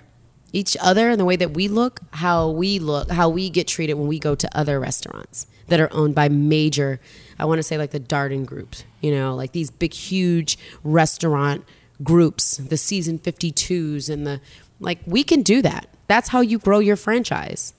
[0.53, 3.95] each other in the way that we look, how we look, how we get treated
[3.95, 7.01] when we go to other restaurants that are owned by major,
[7.39, 11.65] I want to say like the Darden groups, you know, like these big, huge restaurant
[12.03, 14.41] groups, the season 52s and the,
[14.81, 15.89] like, we can do that.
[16.07, 17.75] That's how you grow your franchise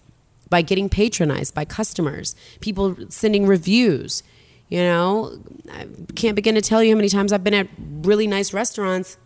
[0.49, 4.23] by getting patronized by customers, people sending reviews.
[4.67, 5.39] You know,
[5.71, 9.17] I can't begin to tell you how many times I've been at really nice restaurants,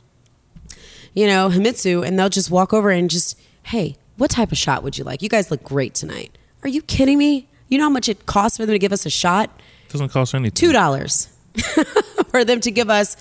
[1.13, 4.84] you know, Himitsu, and they'll just walk over and just, hey, what type of shot
[4.84, 5.21] would you like?
[5.21, 6.38] You guys look great tonight.
[6.63, 7.49] Are you kidding me?
[7.69, 9.49] You know how much it costs for them to give us a shot?
[9.89, 10.56] doesn't cost anything.
[10.56, 11.28] Two dollars
[12.30, 13.15] for them to give us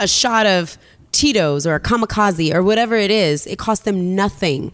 [0.00, 0.76] a shot of
[1.12, 3.46] Tito's or a kamikaze or whatever it is.
[3.46, 4.72] It costs them nothing.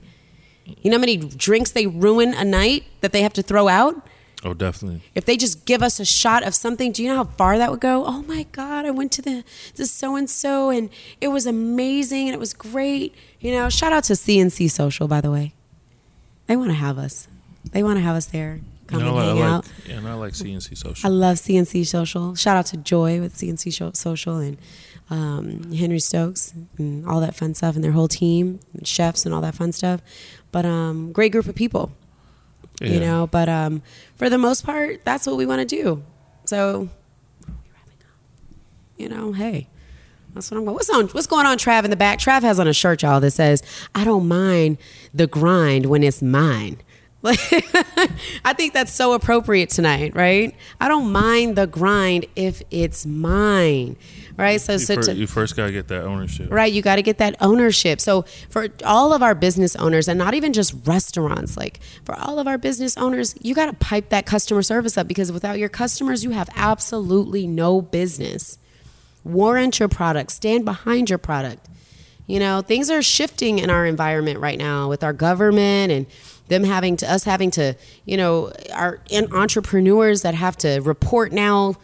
[0.64, 4.08] You know how many drinks they ruin a night that they have to throw out?
[4.42, 5.02] Oh, definitely.
[5.14, 7.70] If they just give us a shot of something, do you know how far that
[7.70, 8.04] would go?
[8.04, 9.44] Oh my God, I went to the
[9.76, 10.90] the so and so and
[11.20, 13.14] it was amazing and it was great.
[13.40, 15.54] You know, shout out to CNC Social, by the way.
[16.46, 17.28] They want to have us.
[17.72, 18.60] They want to have us there.
[18.86, 19.68] Come You know, and I hang like, out.
[19.88, 21.06] yeah, and I like CNC Social.
[21.06, 22.34] I love CNC Social.
[22.34, 24.58] Shout out to Joy with CNC Social and
[25.10, 29.34] um, Henry Stokes and all that fun stuff and their whole team, and chefs and
[29.34, 30.00] all that fun stuff.
[30.52, 31.92] But um, great group of people,
[32.80, 33.26] you know.
[33.26, 33.82] But um,
[34.16, 36.02] for the most part, that's what we want to do.
[36.44, 36.88] So,
[38.96, 39.68] you know, hey,
[40.34, 40.74] That's what I'm going.
[40.74, 41.08] What's on?
[41.08, 42.18] What's going on, Trav, in the back?
[42.18, 43.62] Trav has on a shirt, y'all, that says,
[43.94, 44.78] "I don't mind
[45.12, 46.78] the grind when it's mine."
[47.24, 47.38] Like,
[48.44, 50.54] I think that's so appropriate tonight, right?
[50.78, 53.96] I don't mind the grind if it's mine,
[54.36, 54.60] right?
[54.60, 56.48] So, You, so fir- to, you first gotta get that ownership.
[56.52, 60.18] right you got to get that ownership so for all of our business owners and
[60.18, 64.10] not even just restaurants like for all of our business owners you got to pipe
[64.10, 68.58] that customer service up because without your customers you have absolutely no business
[69.24, 71.66] warrant your product stand behind your product
[72.26, 76.06] you know things are shifting in our environment right now with our government and
[76.48, 77.74] them having to us having to
[78.04, 79.00] you know our
[79.32, 81.74] entrepreneurs that have to report now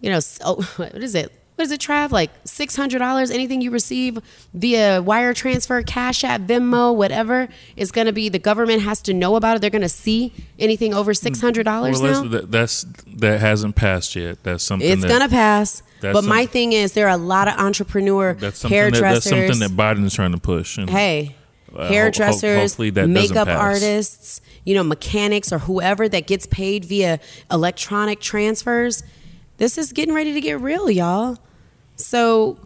[0.00, 3.70] you know so, oh, what is it what is it trav like $600 anything you
[3.70, 4.18] receive
[4.52, 9.14] via wire transfer cash app venmo whatever is going to be the government has to
[9.14, 11.26] know about it they're going to see anything over hmm.
[11.26, 12.86] $600 Well, now that's, that, that's
[13.16, 14.42] that hasn't passed yet.
[14.42, 14.88] That's something.
[14.88, 15.82] it's that, gonna pass.
[16.00, 19.24] that's But my thing is, there are a lot of entrepreneur That's something that, that's
[19.24, 19.58] hairdressers.
[19.58, 20.78] something that Biden's trying to push.
[20.78, 21.36] And hey,
[21.74, 26.46] Uh, ho- ho- hairdressers, that doesn't makeup artists, you know, mechanics or whoever that gets
[26.46, 27.18] paid via
[27.50, 29.02] electronic transfers.
[29.58, 31.38] This is getting ready to get real, y'all.
[31.96, 32.58] So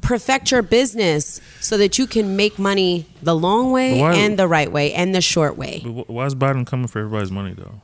[0.00, 4.48] perfect your business so that you can make money the long way why- and the
[4.48, 5.82] right way and the short way.
[5.84, 7.80] But why is Biden coming for everybody's money though?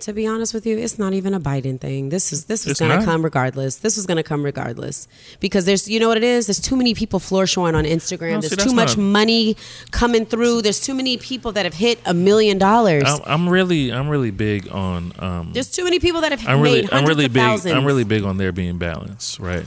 [0.00, 2.08] To be honest with you, it's not even a Biden thing.
[2.08, 3.76] This is this was gonna come regardless.
[3.76, 5.06] This was gonna come regardless
[5.40, 6.46] because there's you know what it is.
[6.46, 8.32] There's too many people floor showing on Instagram.
[8.34, 9.56] No, there's that's too much money
[9.90, 10.62] coming through.
[10.62, 13.04] There's too many people that have hit a million dollars.
[13.06, 15.12] I'm, I'm really, I'm really big on.
[15.18, 17.42] Um, There's too many people that have I'm really, made I'm really of big.
[17.42, 17.74] thousands.
[17.74, 19.64] I'm really big on there being balance, right?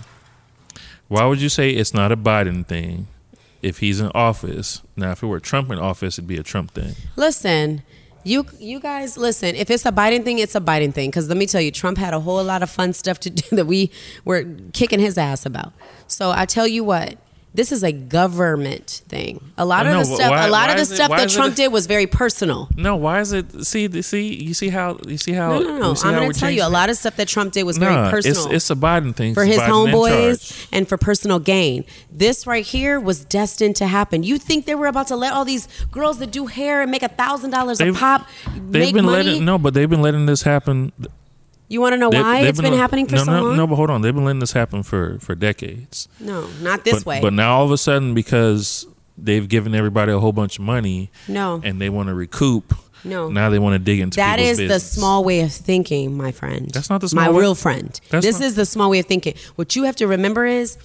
[1.07, 3.07] Why would you say it's not a Biden thing
[3.61, 4.81] if he's in office?
[4.95, 6.95] Now, if it were Trump in office, it'd be a Trump thing.
[7.15, 7.83] Listen,
[8.27, 9.55] you you guys listen.
[9.55, 11.09] If it's a Biden thing, it's a Biden thing.
[11.09, 13.55] Because let me tell you, Trump had a whole lot of fun stuff to do
[13.55, 13.91] that we
[14.25, 15.73] were kicking his ass about.
[16.07, 17.17] So I tell you what.
[17.57, 19.43] This is a government thing.
[19.57, 21.53] A lot of know, the stuff, why- a lot of the it- stuff it Trump
[21.53, 22.69] a- did was very personal.
[22.77, 23.65] No, why is it?
[23.65, 25.57] See, see, you see how you see how.
[25.57, 25.95] No, no, no.
[26.03, 28.11] I'm going to tell you, a lot of stuff that Trump did was Nah, very
[28.11, 31.83] personal It's, it's a Biden thing for his homeboys and for personal gain.
[32.11, 34.21] This right here was destined to happen.
[34.21, 37.01] You think they were about to let all these girls that do hair and make
[37.03, 39.23] a thousand dollars a They've- pop They've been money?
[39.23, 40.91] letting no, but they've been letting this happen.
[41.67, 43.57] You want to know They- why it's been, let- happening for no, so no, long?
[43.57, 46.07] No, but hold on, they've been letting this happen for for decades.
[46.19, 47.19] No, not this but, way.
[47.21, 48.85] But now all of a sudden, because
[49.17, 52.73] they've given everybody a whole bunch of money, no, and they want to recoup.
[53.03, 53.29] no.
[53.29, 56.69] Now they want to dig into That is the small way of thinking, my friend.
[56.71, 57.99] That's not the my small way- real friend.
[58.09, 59.33] That's this not- is the small way of thinking.
[59.55, 60.77] What you have to remember is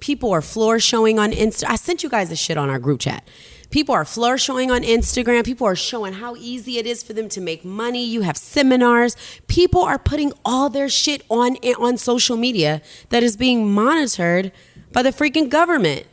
[0.00, 1.64] people are floor showing on Insta.
[1.68, 3.22] I sent you guys the shit on our group chat.
[3.70, 5.44] People are floor showing on Instagram.
[5.44, 8.04] People are showing how easy it is for them to make money.
[8.04, 9.14] You have seminars.
[9.46, 14.52] People are putting all their shit on on social media that is being monitored
[14.92, 16.06] by the freaking government.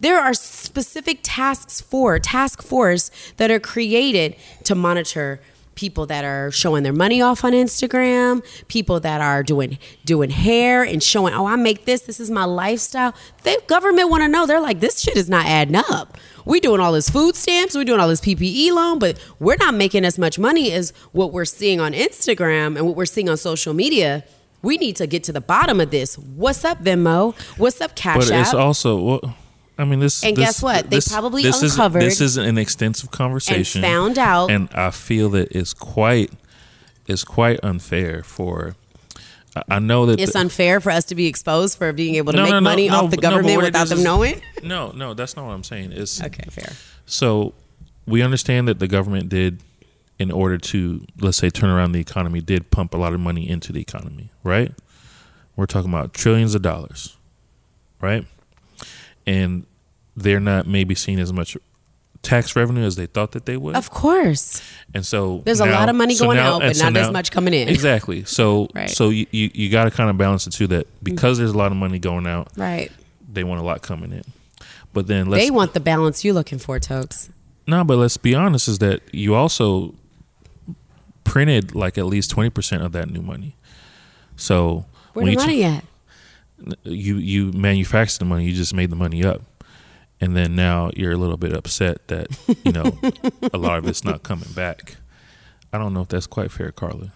[0.00, 5.40] There are specific tasks for task force that are created to monitor
[5.76, 10.82] people that are showing their money off on Instagram, people that are doing doing hair
[10.82, 12.00] and showing, "Oh, I make this.
[12.00, 13.14] This is my lifestyle."
[13.44, 14.46] The government want to know.
[14.46, 16.18] They're like, "This shit is not adding up.
[16.44, 19.74] We doing all this food stamps, we doing all this PPE loan, but we're not
[19.74, 23.36] making as much money as what we're seeing on Instagram and what we're seeing on
[23.36, 24.24] social media."
[24.62, 26.16] We need to get to the bottom of this.
[26.16, 27.34] What's up, Venmo?
[27.56, 28.46] What's up, Cash But App?
[28.46, 29.20] it's also
[29.78, 30.22] I mean this.
[30.24, 30.90] And this- guess what?
[30.90, 34.90] They this- probably this is- uncovered this is an extensive conversation found out- and I
[34.90, 36.32] feel that it's quite
[37.06, 38.74] it's quite unfair for.
[39.70, 42.36] I- know that it's the- unfair for us to be exposed for being able to
[42.36, 44.42] No, make no, no, money off the government without them is- knowing.
[44.62, 45.92] no, no, that's not what I'm saying.
[45.92, 46.72] It's Okay, fair.
[47.06, 47.54] So
[48.06, 49.60] we understand that the government did,
[50.18, 53.48] in order to let's say turn around the economy, did pump a lot of money
[53.48, 54.72] into the economy, right?
[55.54, 57.16] We're talking about trillions of dollars,
[58.00, 58.26] right?
[59.26, 59.66] And
[60.16, 61.56] they're not maybe seeing as much
[62.22, 63.76] tax revenue as they thought that they would.
[63.76, 64.62] Of course,
[64.94, 67.10] And so There's a lot of money so going now- out, but so not as
[67.12, 67.68] much coming in.
[67.68, 68.24] Exactly.
[68.24, 68.90] So Right.
[68.90, 71.04] so you, you, you got to kind of balance the two that mm.
[71.04, 72.90] because there's a lot of money going out, right?
[73.32, 74.24] they want a lot coming in.
[74.92, 77.28] But then let's They want the balance you're looking for, Tokes.
[77.66, 79.94] No, but let's be honest, is that you also
[81.24, 83.56] printed like at least twenty percent of that new money.
[84.36, 85.84] So Where the money at?
[86.82, 89.42] You you manufactured the money, you just made the money up,
[90.20, 92.28] and then now you're a little bit upset that
[92.64, 92.98] you know
[93.52, 94.96] a lot of it's not coming back.
[95.72, 97.12] I don't know if that's quite fair, Carla.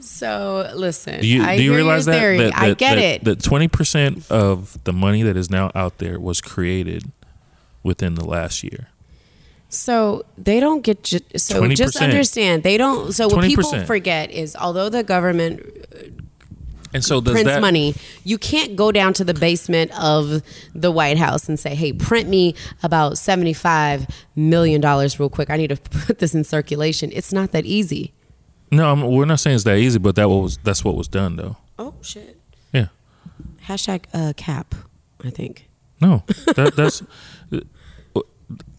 [0.00, 3.24] So listen, Do you I do you realize your that, that, I get that- it.
[3.24, 7.04] that twenty percent of the money that is now out there was created
[7.82, 8.88] within the last year?
[9.68, 12.02] So they don't get ju- so just 20%.
[12.02, 13.12] understand they don't.
[13.12, 15.62] So what people forget is although the government
[16.94, 17.94] And so does prints that money.
[18.24, 20.42] You can't go down to the basement of
[20.74, 25.48] the White House and say, "Hey, print me about seventy-five million dollars real quick.
[25.50, 25.76] I need to
[26.06, 28.12] put this in circulation." It's not that easy.
[28.70, 31.36] No, I'm, we're not saying it's that easy, but that was that's what was done
[31.36, 31.56] though.
[31.78, 32.38] Oh shit!
[32.72, 32.88] Yeah.
[33.66, 34.74] Hashtag uh, cap.
[35.24, 35.68] I think.
[36.00, 36.24] No,
[36.56, 37.02] that, that's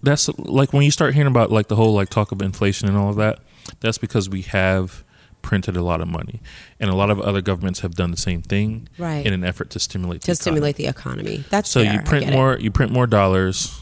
[0.04, 2.98] that's like when you start hearing about like the whole like talk of inflation and
[2.98, 3.40] all of that.
[3.80, 5.04] That's because we have
[5.44, 6.42] printed a lot of money,
[6.80, 9.24] and a lot of other governments have done the same thing, Right.
[9.24, 10.42] in an effort to stimulate the To economy.
[10.42, 11.44] stimulate the economy.
[11.52, 11.94] That's So fair.
[11.94, 12.36] you print get it.
[12.36, 13.80] more, you print more dollars,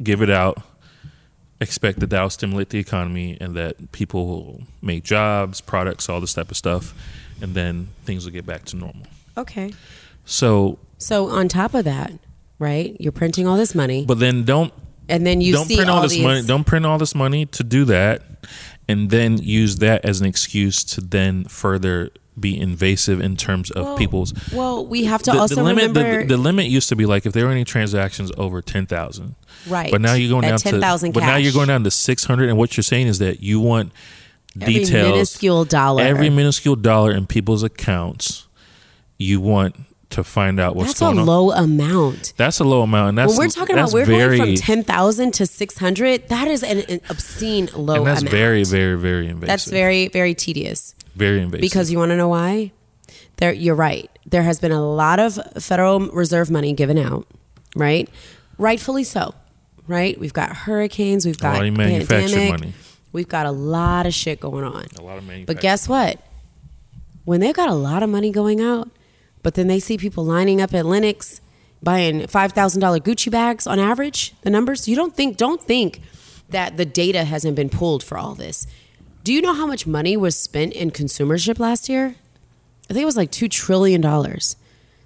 [0.00, 0.62] give it out,
[1.60, 6.34] expect that that'll stimulate the economy, and that people will make jobs, products, all this
[6.34, 6.94] type of stuff,
[7.40, 9.06] and then things will get back to normal.
[9.36, 9.72] Okay.
[10.24, 12.12] So, So on top of that,
[12.58, 12.96] right?
[13.00, 14.72] You're printing all this money, but then don't
[15.08, 16.22] and then you don't print all all this these.
[16.22, 16.42] money.
[16.46, 18.22] Don't print all this money to do that,
[18.92, 23.84] and then use that as an excuse to then further be invasive in terms of
[23.84, 24.32] Well, people's.
[24.52, 26.22] Well, we have to The, also the limit, remember.
[26.22, 29.34] the, the limit used to be like if there were any transactions over ten thousand,
[29.68, 29.90] right.
[29.90, 31.20] But now you're going At down 10,000 to.
[31.20, 33.60] But now you're going down to six hundred, and what you're saying is that you
[33.60, 33.92] want
[34.60, 36.02] Every details, minuscule dollar.
[36.02, 38.46] every minuscule dollar in people's accounts.
[39.18, 39.76] You want
[40.12, 41.26] to find out what's That's a going on.
[41.26, 42.32] low amount.
[42.36, 44.82] That's a low amount, and that's when we're talking about we're very, going from ten
[44.84, 47.98] thousand to six hundred, that is an, an obscene low amount.
[47.98, 48.30] and that's amount.
[48.32, 49.48] very, very, very invasive.
[49.48, 50.94] That's very very tedious.
[51.14, 51.60] very invasive.
[51.62, 52.72] Because you want to know why?
[53.36, 54.08] There, you're right.
[54.26, 57.26] There has been a lot of Federal Reserve money given out,
[57.74, 58.08] right?
[58.58, 59.34] Rightfully so,
[59.88, 60.18] right?
[60.18, 62.74] We've got hurricanes, we've a got lot of manufactured pandemic, money,
[63.12, 64.86] we've got a lot of shit going on.
[64.96, 65.46] a lot of manufactured.
[65.46, 66.20] But guess what?
[67.24, 68.88] When they've got a lot of money going out,
[69.42, 71.40] but then they see people lining up at Lenox
[71.82, 76.00] buying five thousand dollar Gucci bags on average, the numbers, you don't think don't think
[76.48, 78.66] that the data hasn't been pulled for all this.
[79.24, 82.16] Do you know how much money was spent in consumership last year?
[82.90, 84.56] I think it was like two trillion dollars.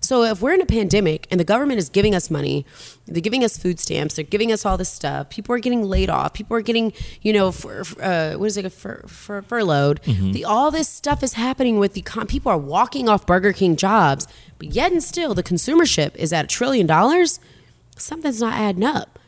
[0.07, 2.65] So if we're in a pandemic and the government is giving us money,
[3.09, 5.31] they're giving us food stamps, they're giving us all this stuff.
[5.31, 6.33] People are getting laid off.
[6.33, 6.93] People are getting,
[7.23, 10.01] you know, for, uh, what is it, fur, fur, furloughed.
[10.33, 14.29] The, all this stuff is happening with the people are walking off Burger King jobs,
[14.59, 17.41] but yet and still the consumership is at a trillion dollars.
[17.97, 19.19] Something's not adding up.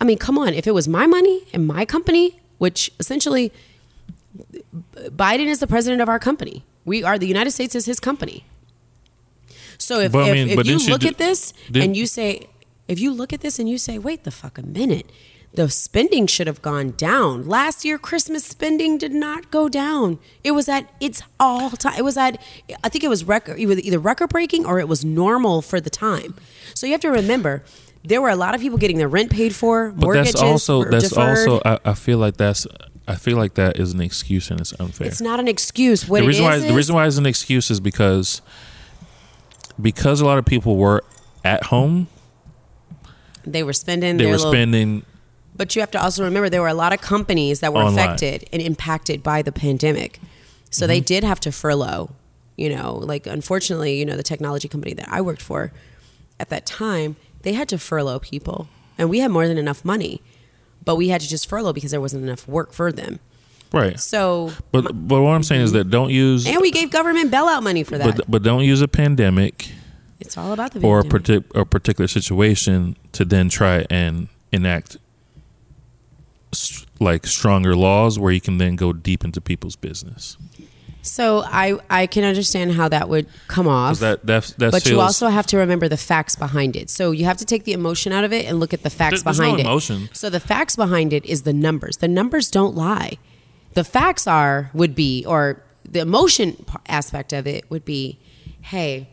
[0.00, 0.54] I mean, come on.
[0.54, 3.52] If it was my money and my company, which essentially
[4.94, 6.64] Biden is the president of our company.
[6.86, 8.46] We are the United States is his company.
[9.78, 12.48] So if, But, I if, mean, if you look do- at this and you say,
[12.88, 15.10] if you look at this and you say, wait the fuck a minute,
[15.54, 17.48] the spending should have gone down.
[17.48, 20.18] Last year, Christmas spending did not go down.
[20.44, 21.94] It was at its all time.
[21.96, 22.40] It was at,
[22.84, 25.80] I think it was record, it was either record breaking or it was normal for
[25.80, 26.34] the time.
[26.74, 27.64] So you have to remember,
[28.04, 29.90] there were a lot of people getting their rent paid for.
[29.90, 31.48] but mortgages that's also that's deferred.
[31.48, 31.62] also.
[31.64, 32.66] I, I feel like that's.
[33.06, 35.06] I feel like that is an excuse and it's unfair.
[35.06, 36.06] It's not an excuse.
[36.06, 38.42] What the reason is why is, the reason why it's an excuse is because
[39.80, 41.02] because a lot of people were
[41.44, 42.08] at home,
[43.44, 45.04] they were spending they their were little, spending.
[45.56, 47.98] But you have to also remember there were a lot of companies that were Online.
[47.98, 50.20] affected and impacted by the pandemic.
[50.70, 51.06] So they mhm.
[51.06, 52.10] did have to furlough,
[52.56, 55.72] you know, like unfortunately, you know, the technology company that I worked for
[56.38, 58.68] at that time, they had to furlough people.
[58.98, 60.20] And we had more than enough money,
[60.84, 63.20] but we had to just furlough because there wasn't enough work for them.
[63.72, 67.30] Right, So but but what I'm saying is that don't use and we gave government
[67.30, 68.16] bailout money for that.
[68.16, 69.70] but but don't use a pandemic
[70.20, 74.96] it's all about the or a, partic- a particular situation to then try and enact
[77.00, 80.36] like stronger laws where you can then go deep into people's business.
[81.02, 84.00] So I I can understand how that would come off.
[84.00, 86.90] that that that but feels, you also have to remember the facts behind it.
[86.90, 89.22] So you have to take the emotion out of it and look at the facts
[89.22, 89.66] There- behind no it.
[89.66, 90.08] emotion.
[90.12, 91.98] So the facts behind it is the numbers.
[91.98, 93.18] The numbers don't lie.
[93.78, 98.18] The facts are would be or the emotion aspect of it would be,
[98.60, 99.06] hey,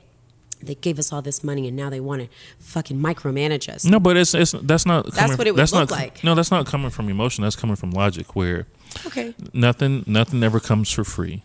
[0.59, 3.85] they gave us all this money and now they want to fucking micromanage us.
[3.85, 5.11] No, but it's it's that's not.
[5.13, 6.23] Coming, what it would that's look not, like.
[6.23, 7.43] No, that's not coming from emotion.
[7.43, 8.35] That's coming from logic.
[8.35, 8.65] Where
[9.05, 9.35] Okay.
[9.53, 11.43] nothing nothing ever comes for free.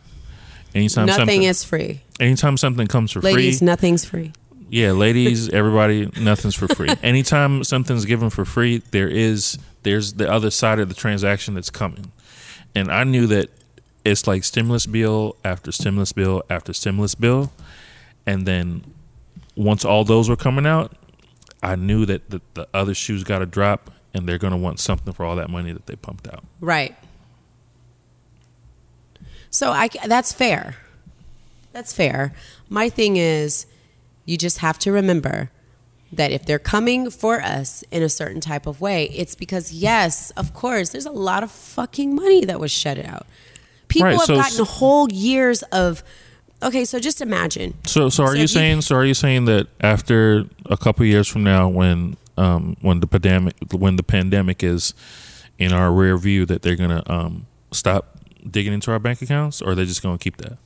[0.74, 2.00] Anytime Nothing is free.
[2.20, 3.34] anytime something comes for free.
[3.34, 4.32] Ladies, free, nothing's free.
[4.70, 6.88] yeah, ladies, everybody, nothing's for free.
[7.02, 11.70] Anytime something's given for free, there is there's the other side of the transaction that's
[11.70, 12.12] coming,
[12.74, 13.50] and I knew that
[14.04, 17.52] it's like stimulus bill after stimulus bill after stimulus bill,
[18.26, 18.82] and then
[19.56, 20.96] once all those were coming out,
[21.62, 25.12] I knew that the, the other shoes got to drop, and they're gonna want something
[25.12, 26.44] for all that money that they pumped out.
[26.60, 26.96] Right.
[29.50, 30.76] So I that's fair.
[31.72, 32.32] That's fair.
[32.68, 33.66] My thing is
[34.24, 35.50] you just have to remember
[36.12, 40.30] that if they're coming for us in a certain type of way, it's because yes,
[40.32, 43.26] of course, there's a lot of fucking money that was shut out.
[43.88, 46.02] People Right, have so- gotten whole years of
[46.62, 47.74] okay, so just imagine.
[47.86, 48.80] So, so are So you if you- saying?
[48.82, 53.06] So, are you saying that after a couple years from now, when um when the
[53.06, 54.94] pandemic when the pandemic is
[55.58, 58.16] in our rear view, that they're gonna um stop
[58.48, 60.58] digging into our bank accounts, or they're just gonna keep that?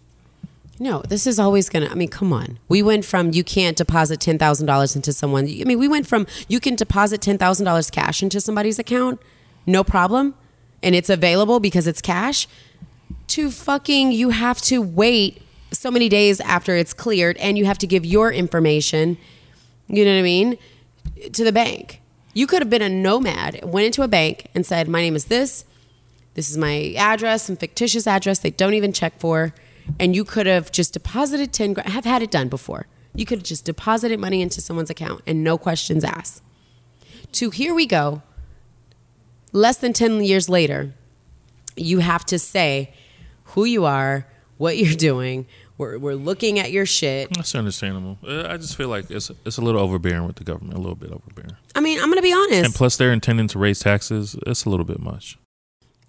[0.78, 2.58] No, this is always going to, I mean, come on.
[2.68, 5.44] We went from you can't deposit $10,000 into someone.
[5.44, 9.20] I mean, we went from you can deposit $10,000 cash into somebody's account,
[9.66, 10.34] no problem,
[10.82, 12.48] and it's available because it's cash,
[13.28, 17.78] to fucking you have to wait so many days after it's cleared and you have
[17.78, 19.16] to give your information,
[19.88, 20.58] you know what I mean,
[21.32, 22.00] to the bank.
[22.32, 25.26] You could have been a nomad, went into a bank and said, My name is
[25.26, 25.64] this.
[26.34, 29.54] This is my address, some fictitious address they don't even check for.
[29.98, 31.92] And you could have just deposited 10 grand.
[31.92, 32.86] I've had it done before.
[33.14, 36.42] You could have just deposited money into someone's account and no questions asked.
[37.32, 38.22] To here we go,
[39.52, 40.94] less than 10 years later,
[41.76, 42.92] you have to say
[43.48, 44.26] who you are,
[44.56, 45.46] what you're doing.
[45.76, 47.28] We're, we're looking at your shit.
[47.34, 48.18] That's understandable.
[48.26, 50.94] Uh, I just feel like it's it's a little overbearing with the government, a little
[50.94, 51.56] bit overbearing.
[51.74, 52.64] I mean, I'm going to be honest.
[52.64, 54.36] And plus, they're intending to raise taxes.
[54.46, 55.36] It's a little bit much.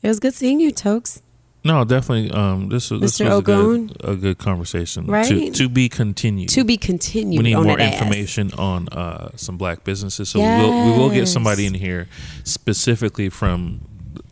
[0.04, 1.24] it was good seeing you, Tokes.
[1.66, 2.30] No, definitely.
[2.32, 3.30] Um, this was this Mr.
[3.30, 5.06] was a good, a good conversation.
[5.08, 5.54] To, Right?
[5.56, 6.50] to be continued.
[6.50, 7.40] To be continued.
[7.40, 7.94] we need more that ass.
[7.96, 10.30] information on uh, some black businesses.
[10.30, 12.08] So we will we will get somebody in here
[12.44, 13.82] specifically from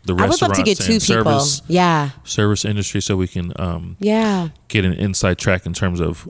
[0.04, 1.40] the I would love restaurants to get two people.
[1.40, 2.10] service Yeah.
[2.24, 4.50] service industry, so we can um, Yeah.
[4.68, 6.28] get an inside track in terms of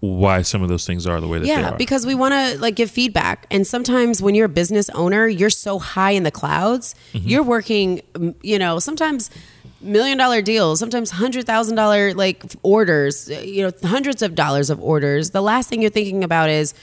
[0.00, 1.60] why some of those things are the way that they are.
[1.60, 3.46] Yeah, because we want to like give feedback.
[3.50, 6.94] And sometimes when you're a business owner, you're so high in the clouds.
[7.12, 7.28] Mm-hmm.
[7.28, 9.28] You're working, mm, you know, sometimes
[9.80, 14.80] million dollar deals, sometimes hundred thousand dollar like orders, you know, hundreds of dollars of
[14.82, 15.30] orders.
[15.30, 16.74] The last thing you're thinking about is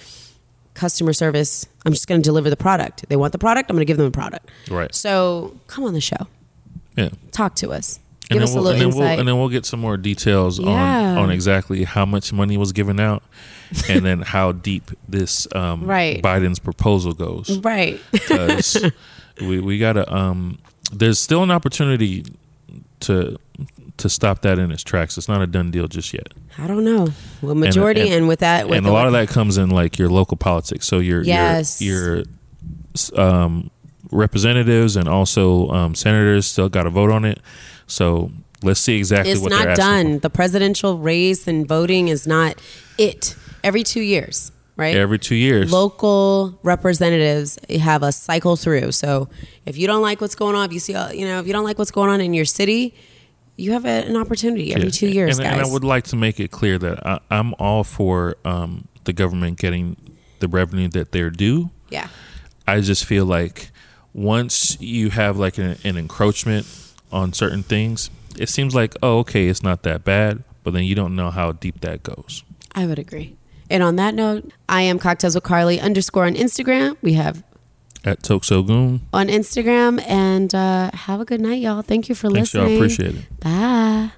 [0.73, 1.65] customer service.
[1.85, 3.07] I'm just going to deliver the product.
[3.09, 3.69] They want the product.
[3.69, 4.49] I'm going to give them the product.
[4.69, 4.93] Right.
[4.93, 6.27] So come on the show.
[6.95, 7.09] yeah.
[7.31, 7.99] Talk to us.
[8.29, 8.99] And Give then, us a we'll, little and, then insight.
[9.11, 10.67] we'll, and then we'll get some more details Yeah.
[10.67, 13.23] on on exactly how much money was given out,
[13.89, 16.21] and then how deep this um, Right.
[16.21, 17.57] Biden's proposal goes.
[17.59, 18.01] right.
[18.11, 18.85] because
[19.39, 20.57] we we gotta um
[20.91, 22.25] there's still an opportunity
[23.01, 23.37] to
[23.97, 25.17] to stop that in its tracks.
[25.17, 27.07] It's not a done deal just yet, I don't know.
[27.41, 29.97] Well, majority, and, and- with that, with and a lot of that comes in like
[29.97, 30.85] your local politics.
[30.87, 31.81] So your Yes.
[31.81, 32.23] your your
[33.19, 33.69] um,
[34.11, 37.39] representatives and also um, senators still got to vote on it.
[37.87, 38.31] So
[38.63, 39.81] let's see exactly it's what not asking for.
[40.13, 40.19] done.
[40.19, 42.61] The presidential race and voting is not
[42.97, 43.35] it.
[43.63, 44.95] Every two years, right?
[44.95, 45.71] every two years.
[45.71, 48.91] Local representatives have a cycle through.
[48.93, 49.29] So
[49.65, 51.53] if you don't like what's going on, if you see, uh, you know, if you
[51.53, 52.93] don't like what's going on in your city,
[53.57, 54.91] you have a, an opportunity every Yeah.
[54.91, 55.57] two years, and, guys.
[55.57, 59.13] And I would like to make it clear that I, I'm all for um, the
[59.13, 59.97] government getting
[60.39, 61.71] the revenue that they're due.
[61.89, 62.07] yeah,
[62.67, 63.71] I just feel like
[64.13, 66.67] once you have like an, an encroachment
[67.11, 70.93] on certain things, it seems like oh okay, it's not that bad, but then you
[70.93, 72.43] don't know how deep that goes.
[72.75, 73.35] I would agree.
[73.69, 76.97] And on that note, I am cocktails with Carly underscore on Instagram.
[77.01, 77.43] We have
[78.05, 81.81] At Toksogoon, on Instagram, and uh, have a good night, y'all.
[81.81, 82.73] Thank you for thanks listening.
[82.73, 83.39] y'all appreciate it.
[83.39, 84.11] Bye.